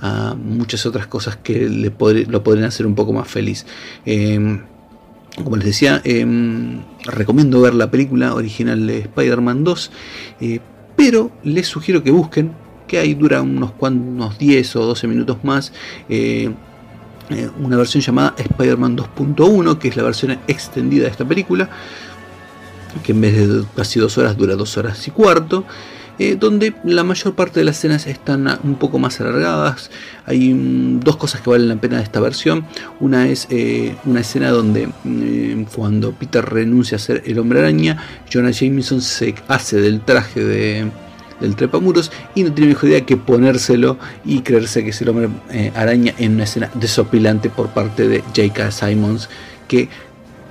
a 0.00 0.34
muchas 0.34 0.84
otras 0.86 1.06
cosas 1.06 1.36
que 1.36 1.68
le 1.68 1.92
lo 2.26 2.42
podrían 2.42 2.66
hacer 2.66 2.86
un 2.86 2.94
poco 2.94 3.12
más 3.12 3.28
feliz. 3.28 3.66
Em, 4.04 4.62
como 5.42 5.56
les 5.56 5.66
decía, 5.66 6.00
em, 6.04 6.82
recomiendo 7.04 7.60
ver 7.60 7.74
la 7.74 7.90
película 7.90 8.34
original 8.34 8.86
de 8.86 9.00
Spider-Man 9.00 9.64
2, 9.64 9.90
eh, 10.40 10.60
pero 10.96 11.32
les 11.42 11.66
sugiero 11.66 12.02
que 12.02 12.10
busquen, 12.10 12.52
que 12.86 12.98
ahí 12.98 13.14
dura 13.14 13.42
unos, 13.42 13.72
unos 13.80 14.38
10 14.38 14.76
o 14.76 14.86
12 14.86 15.08
minutos 15.08 15.38
más 15.42 15.72
eh, 17.30 17.50
una 17.58 17.76
versión 17.76 18.02
llamada 18.02 18.34
Spider-Man 18.36 18.96
2.1, 18.96 19.78
que 19.78 19.88
es 19.88 19.96
la 19.96 20.02
versión 20.02 20.38
extendida 20.46 21.04
de 21.04 21.10
esta 21.10 21.24
película, 21.24 21.68
que 23.02 23.12
en 23.12 23.20
vez 23.20 23.48
de 23.48 23.64
casi 23.74 23.98
dos 23.98 24.18
horas 24.18 24.36
dura 24.36 24.54
dos 24.54 24.76
horas 24.76 25.06
y 25.08 25.10
cuarto. 25.10 25.64
Eh, 26.16 26.36
donde 26.38 26.74
la 26.84 27.02
mayor 27.02 27.34
parte 27.34 27.58
de 27.58 27.64
las 27.64 27.78
escenas 27.78 28.06
están 28.06 28.46
un 28.62 28.76
poco 28.76 29.00
más 29.00 29.20
alargadas. 29.20 29.90
Hay 30.26 30.54
mm, 30.54 31.00
dos 31.00 31.16
cosas 31.16 31.40
que 31.40 31.50
valen 31.50 31.68
la 31.68 31.74
pena 31.76 31.96
de 31.96 32.04
esta 32.04 32.20
versión. 32.20 32.64
Una 33.00 33.26
es 33.26 33.48
eh, 33.50 33.96
una 34.04 34.20
escena 34.20 34.50
donde 34.50 34.88
cuando 35.74 36.12
Peter 36.12 36.44
renuncia 36.44 36.96
a 36.96 37.00
ser 37.00 37.24
el 37.26 37.40
hombre 37.40 37.58
araña, 37.58 38.00
Jonah 38.32 38.52
Jameson 38.52 39.02
se 39.02 39.34
hace 39.48 39.80
del 39.80 40.02
traje 40.02 40.44
de, 40.44 40.90
del 41.40 41.56
trepamuros 41.56 42.12
y 42.34 42.42
no 42.42 42.52
tiene 42.52 42.70
mejor 42.70 42.90
idea 42.90 43.06
que 43.06 43.16
ponérselo 43.16 43.98
y 44.24 44.40
creerse 44.40 44.84
que 44.84 44.90
es 44.90 45.02
el 45.02 45.08
hombre 45.08 45.28
eh, 45.50 45.72
araña 45.74 46.14
en 46.18 46.34
una 46.34 46.44
escena 46.44 46.70
desopilante 46.74 47.50
por 47.50 47.68
parte 47.68 48.08
de 48.08 48.20
J.K. 48.20 48.70
Simons 48.70 49.28
que 49.68 49.88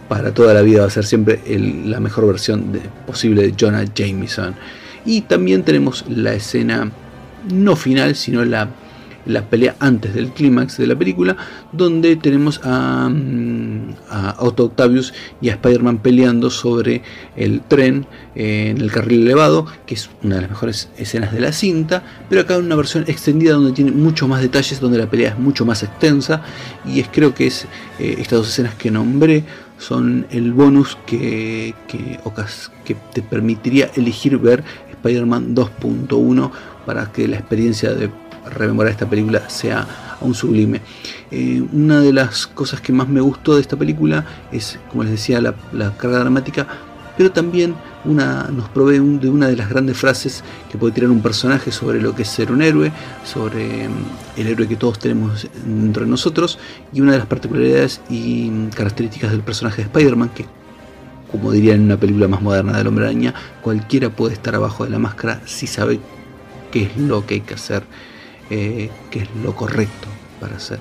para 0.08 0.34
toda 0.34 0.54
la 0.54 0.62
vida 0.62 0.82
va 0.82 0.88
a 0.88 0.92
ser 0.92 1.06
siempre 1.06 1.42
la 1.86 2.00
mejor 2.00 2.28
versión 2.28 2.80
posible 3.08 3.44
de 3.44 3.56
Jonah 3.60 3.86
Jameson. 3.96 4.54
Y 5.06 5.22
también 5.22 5.64
tenemos 5.64 6.06
la 6.08 6.34
escena 6.34 6.92
no 7.52 7.76
final, 7.76 8.16
sino 8.16 8.44
la 8.46 8.70
la 9.26 9.50
pelea 9.50 9.76
antes 9.80 10.14
del 10.14 10.30
clímax 10.30 10.78
de 10.78 10.88
la 10.88 10.96
película, 10.96 11.36
donde 11.72 12.16
tenemos 12.16 12.60
a, 12.64 13.10
mm, 13.10 13.96
Otto 14.40 14.66
Octavius 14.66 15.14
y 15.42 15.50
a 15.50 15.54
Spider-Man 15.54 16.00
peleando 16.00 16.50
sobre 16.50 17.02
el 17.36 17.62
tren 17.62 18.06
eh, 18.36 18.70
en 18.70 18.82
el 18.82 18.92
carril 18.92 19.22
elevado, 19.22 19.66
que 19.86 19.96
es 19.96 20.10
una 20.24 20.36
de 20.36 20.42
las 20.42 20.50
mejores 20.50 20.90
escenas 20.98 21.34
de 21.34 21.40
la 21.40 21.52
cinta, 21.52 22.04
pero 22.30 22.42
acá 22.42 22.56
en 22.56 22.66
una 22.66 22.76
versión 22.76 23.06
extendida 23.08 23.54
donde 23.54 23.72
tiene 23.72 23.92
muchos 23.92 24.28
más 24.28 24.42
detalles, 24.42 24.80
donde 24.80 24.98
la 24.98 25.10
pelea 25.10 25.30
es 25.32 25.40
mucho 25.40 25.66
más 25.66 25.84
extensa, 25.84 26.42
y 26.86 27.00
es 27.00 27.08
creo 27.12 27.34
que 27.34 27.48
es 27.48 27.66
eh, 28.00 28.16
estas 28.20 28.40
dos 28.40 28.50
escenas 28.50 28.76
que 28.76 28.92
nombré 28.92 29.44
son 29.78 30.26
el 30.30 30.54
bonus 30.54 30.98
que, 31.06 31.74
que, 31.88 32.20
que 32.86 32.96
te 33.14 33.22
permitiría 33.22 33.92
elegir 33.96 34.38
ver 34.38 34.64
Spider-Man 35.04 35.56
2.1 35.56 36.52
para 36.86 37.12
que 37.12 37.28
la 37.28 37.38
experiencia 37.38 37.94
de 37.94 38.10
rememorar 38.50 38.92
esta 38.92 39.10
película 39.10 39.50
sea 39.50 39.88
aún 40.22 40.34
sublime. 40.34 40.82
Eh, 41.32 41.64
una 41.72 42.00
de 42.00 42.14
las 42.14 42.48
cosas 42.48 42.82
que 42.82 42.94
más 42.94 43.08
me 43.08 43.22
gustó 43.22 43.56
de 43.56 43.62
esta 43.62 43.76
película 43.76 44.26
es, 44.52 44.80
como 44.90 45.04
les 45.04 45.12
decía, 45.14 45.42
la, 45.42 45.54
carga 45.98 46.20
dramática, 46.20 46.68
pero 47.18 47.32
también 47.32 47.76
una, 48.06 48.50
nos 48.52 48.70
provee 48.70 49.00
de 49.20 49.30
una 49.30 49.48
de 49.48 49.56
las 49.56 49.70
grandes 49.70 49.98
frases 49.98 50.44
que 50.72 50.78
puede 50.78 50.94
tirar 50.94 51.12
un 51.12 51.22
personaje 51.22 51.72
sobre 51.72 52.02
lo 52.02 52.16
que 52.16 52.24
es 52.24 52.30
ser 52.30 52.52
un 52.52 52.62
héroe, 52.62 52.92
sobre 53.24 53.88
mm, 53.88 54.40
el 54.40 54.48
héroe 54.48 54.68
que 54.68 54.76
todos 54.76 55.00
tenemos 55.00 55.48
dentro 55.66 56.04
de 56.04 56.10
nosotros, 56.10 56.58
y 56.92 57.02
una 57.02 57.12
de 57.12 57.20
las 57.20 57.28
particularidades 57.28 58.02
y 58.10 58.68
características 58.76 59.32
del 59.32 59.42
personaje 59.42 59.78
de 59.78 59.84
Spider-Man, 59.84 60.30
que 60.30 60.46
como 61.32 61.52
diría 61.52 61.74
en 61.74 61.82
una 61.82 61.98
película 61.98 62.28
más 62.28 62.44
moderna 62.44 62.78
del 62.78 62.86
hombre 62.86 63.06
araña, 63.06 63.34
cualquiera 63.62 64.12
puede 64.12 64.36
estar 64.36 64.54
abajo 64.54 64.84
de 64.84 64.92
la 64.92 65.00
máscara 65.00 65.42
si 65.46 65.66
sabe 65.66 66.00
qué 66.72 66.84
es 66.84 66.98
lo 66.98 67.26
que 67.26 67.36
hay 67.36 67.42
que 67.42 67.56
hacer 67.56 67.84
eh, 68.50 68.90
que 69.10 69.20
es 69.20 69.30
lo 69.42 69.56
correcto 69.56 70.08
para 70.40 70.58
hacer. 70.58 70.80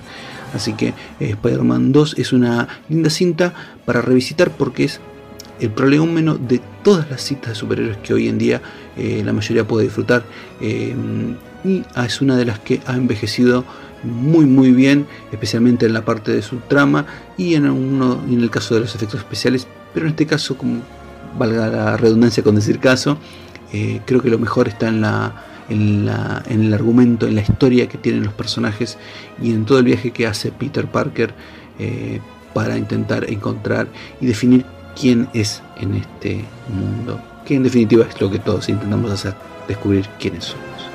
Así 0.53 0.73
que 0.73 0.89
eh, 1.19 1.29
Spider-Man 1.31 1.91
2 1.91 2.15
es 2.17 2.33
una 2.33 2.67
linda 2.89 3.09
cinta 3.09 3.53
para 3.85 4.01
revisitar 4.01 4.51
porque 4.51 4.83
es 4.83 4.99
el 5.59 5.69
prolegómeno 5.69 6.35
de 6.35 6.59
todas 6.83 7.09
las 7.09 7.21
citas 7.21 7.49
de 7.49 7.55
superhéroes 7.55 7.97
que 7.97 8.13
hoy 8.13 8.27
en 8.27 8.37
día 8.37 8.61
eh, 8.97 9.21
la 9.25 9.31
mayoría 9.33 9.65
puede 9.65 9.85
disfrutar. 9.85 10.23
y 10.61 11.83
es 11.95 12.21
una 12.21 12.35
de 12.35 12.43
las 12.43 12.59
que 12.59 12.81
ha 12.85 12.95
envejecido 12.95 13.63
muy 14.03 14.45
muy 14.45 14.71
bien, 14.71 15.07
especialmente 15.31 15.85
en 15.85 15.93
la 15.93 16.03
parte 16.03 16.33
de 16.33 16.41
su 16.41 16.57
trama 16.57 17.05
y 17.37 17.55
en 17.55 17.65
el 17.65 18.49
caso 18.49 18.75
de 18.75 18.81
los 18.81 18.93
efectos 18.93 19.21
especiales. 19.21 19.65
Pero 19.93 20.07
en 20.07 20.11
este 20.11 20.25
caso, 20.25 20.57
como 20.57 20.81
valga 21.39 21.69
la 21.69 21.95
redundancia 21.95 22.43
con 22.43 22.55
decir 22.55 22.79
caso, 22.79 23.17
creo 24.05 24.21
que 24.21 24.29
lo 24.29 24.39
mejor 24.39 24.67
está 24.67 24.89
en 24.89 24.99
la 24.99 25.52
en, 25.69 26.07
el 26.47 26.73
argumento, 26.73 27.27
en 27.27 27.35
la 27.35 27.41
historia 27.41 27.87
que 27.87 27.97
tienen 27.97 28.23
los 28.23 28.33
personajes 28.33 28.97
y 29.41 29.51
en 29.51 29.65
todo 29.65 29.79
el 29.79 29.85
viaje 29.85 30.11
que 30.11 30.27
hace 30.27 30.51
Peter 30.51 30.87
Parker 30.87 31.33
eh, 31.79 32.19
para 32.53 32.77
intentar 32.77 33.29
encontrar 33.29 33.87
y 34.21 34.25
definir 34.25 34.65
quién 34.99 35.27
es 35.33 35.61
en 35.77 35.95
este 35.95 36.45
mundo. 36.69 37.19
Que 37.45 37.55
en 37.55 37.63
definitiva 37.63 38.05
es 38.07 38.19
lo 38.21 38.29
que 38.29 38.39
todos 38.39 38.69
intentamos 38.69 39.11
hacer, 39.11 39.33
descubrir 39.67 40.07
quiénes 40.19 40.45
son. 40.45 40.92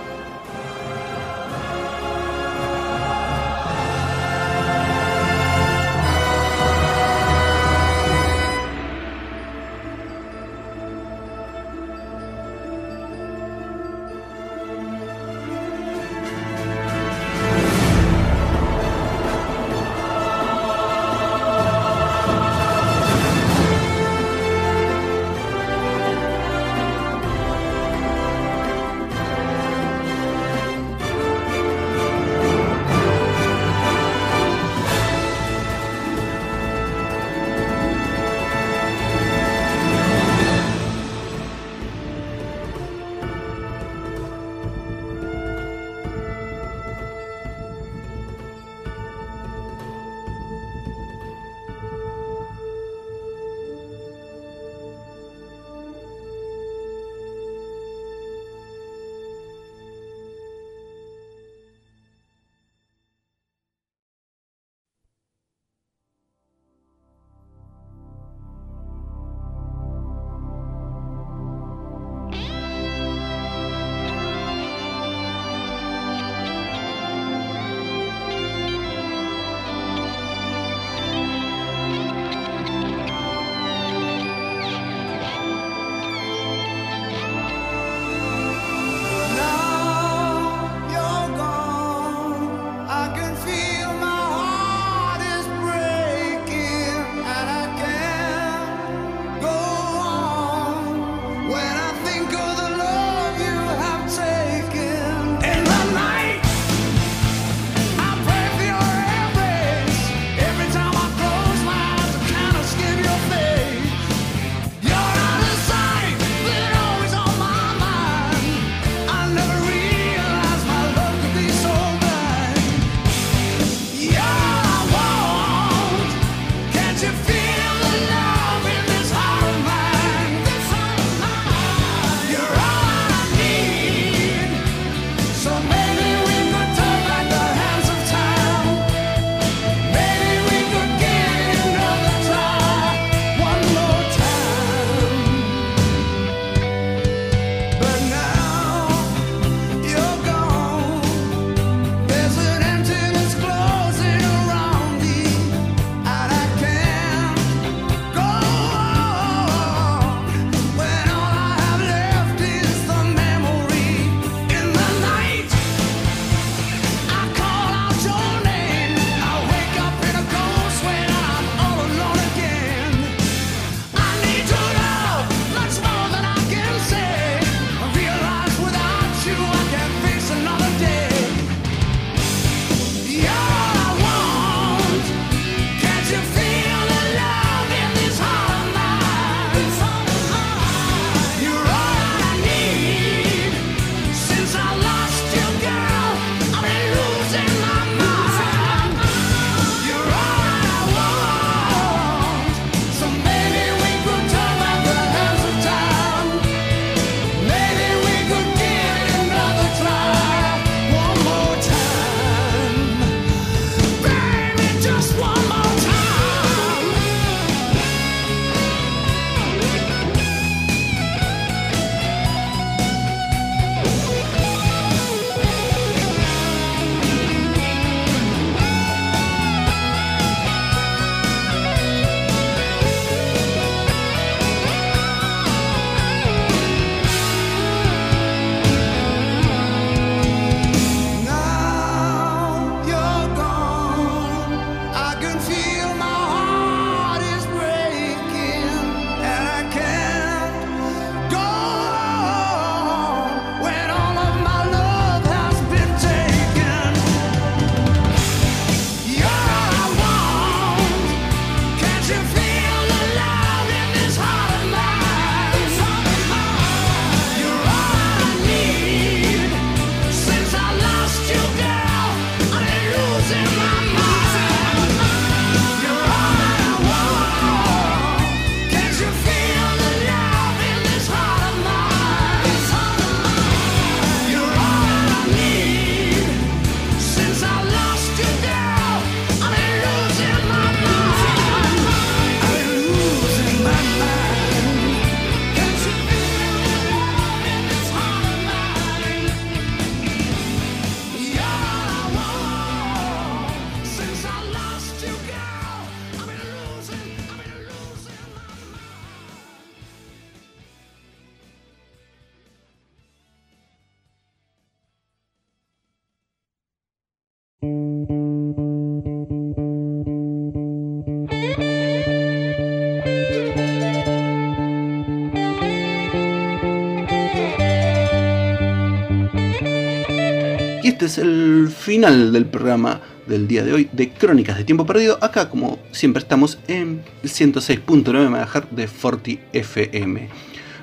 Es 331.08 331.16
el 331.16 331.70
final 331.74 332.34
del 332.34 332.44
programa 332.44 333.00
del 333.26 333.48
día 333.48 333.64
de 333.64 333.72
hoy 333.72 333.88
de 333.92 334.10
Crónicas 334.10 334.58
de 334.58 334.64
Tiempo 334.64 334.84
Perdido. 334.84 335.16
Acá, 335.22 335.48
como 335.48 335.78
siempre, 335.90 336.20
estamos 336.20 336.58
en 336.68 337.02
el 337.22 337.30
106.9 337.30 338.28
MHz 338.28 338.76
de 338.76 338.88
Forti 338.88 339.40
FM. 339.54 340.28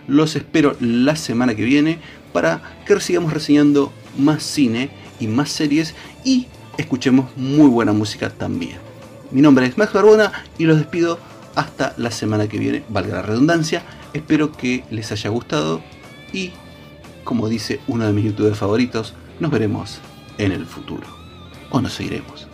Los 0.08 0.36
espero 0.36 0.76
la 0.80 1.16
semana 1.16 1.54
que 1.54 1.64
viene 1.64 2.00
para 2.34 2.80
que 2.88 3.00
sigamos 3.02 3.34
reseñando 3.34 3.94
más 4.18 4.42
cine 4.42 4.90
y 5.20 5.28
más 5.28 5.52
series 5.52 5.94
y 6.24 6.48
escuchemos 6.80 7.30
muy 7.38 7.68
buena 7.68 7.94
música 7.94 8.32
también. 8.32 8.78
Mi 9.30 9.44
nombre 9.44 9.68
es 9.68 9.78
Max 9.78 9.94
Barbona 9.94 10.32
y 10.58 10.64
los 10.64 10.78
despido 10.78 11.20
hasta 11.54 11.94
la 11.98 12.10
semana 12.10 12.48
que 12.48 12.58
viene, 12.58 12.84
valga 12.90 13.18
la 13.18 13.22
redundancia. 13.22 13.84
Espero 14.14 14.52
que 14.52 14.86
les 14.90 15.12
haya 15.12 15.30
gustado 15.30 15.84
y, 16.34 16.52
como 17.24 17.48
dice 17.48 17.80
uno 17.86 18.08
de 18.08 18.14
mis 18.14 18.26
youtubers 18.26 18.58
favoritos, 18.58 19.14
nos 19.40 19.52
veremos 19.52 20.02
en 20.38 20.52
el 20.52 20.66
futuro. 20.66 21.08
O 21.72 21.82
nos 21.82 22.00
iremos. 22.00 22.48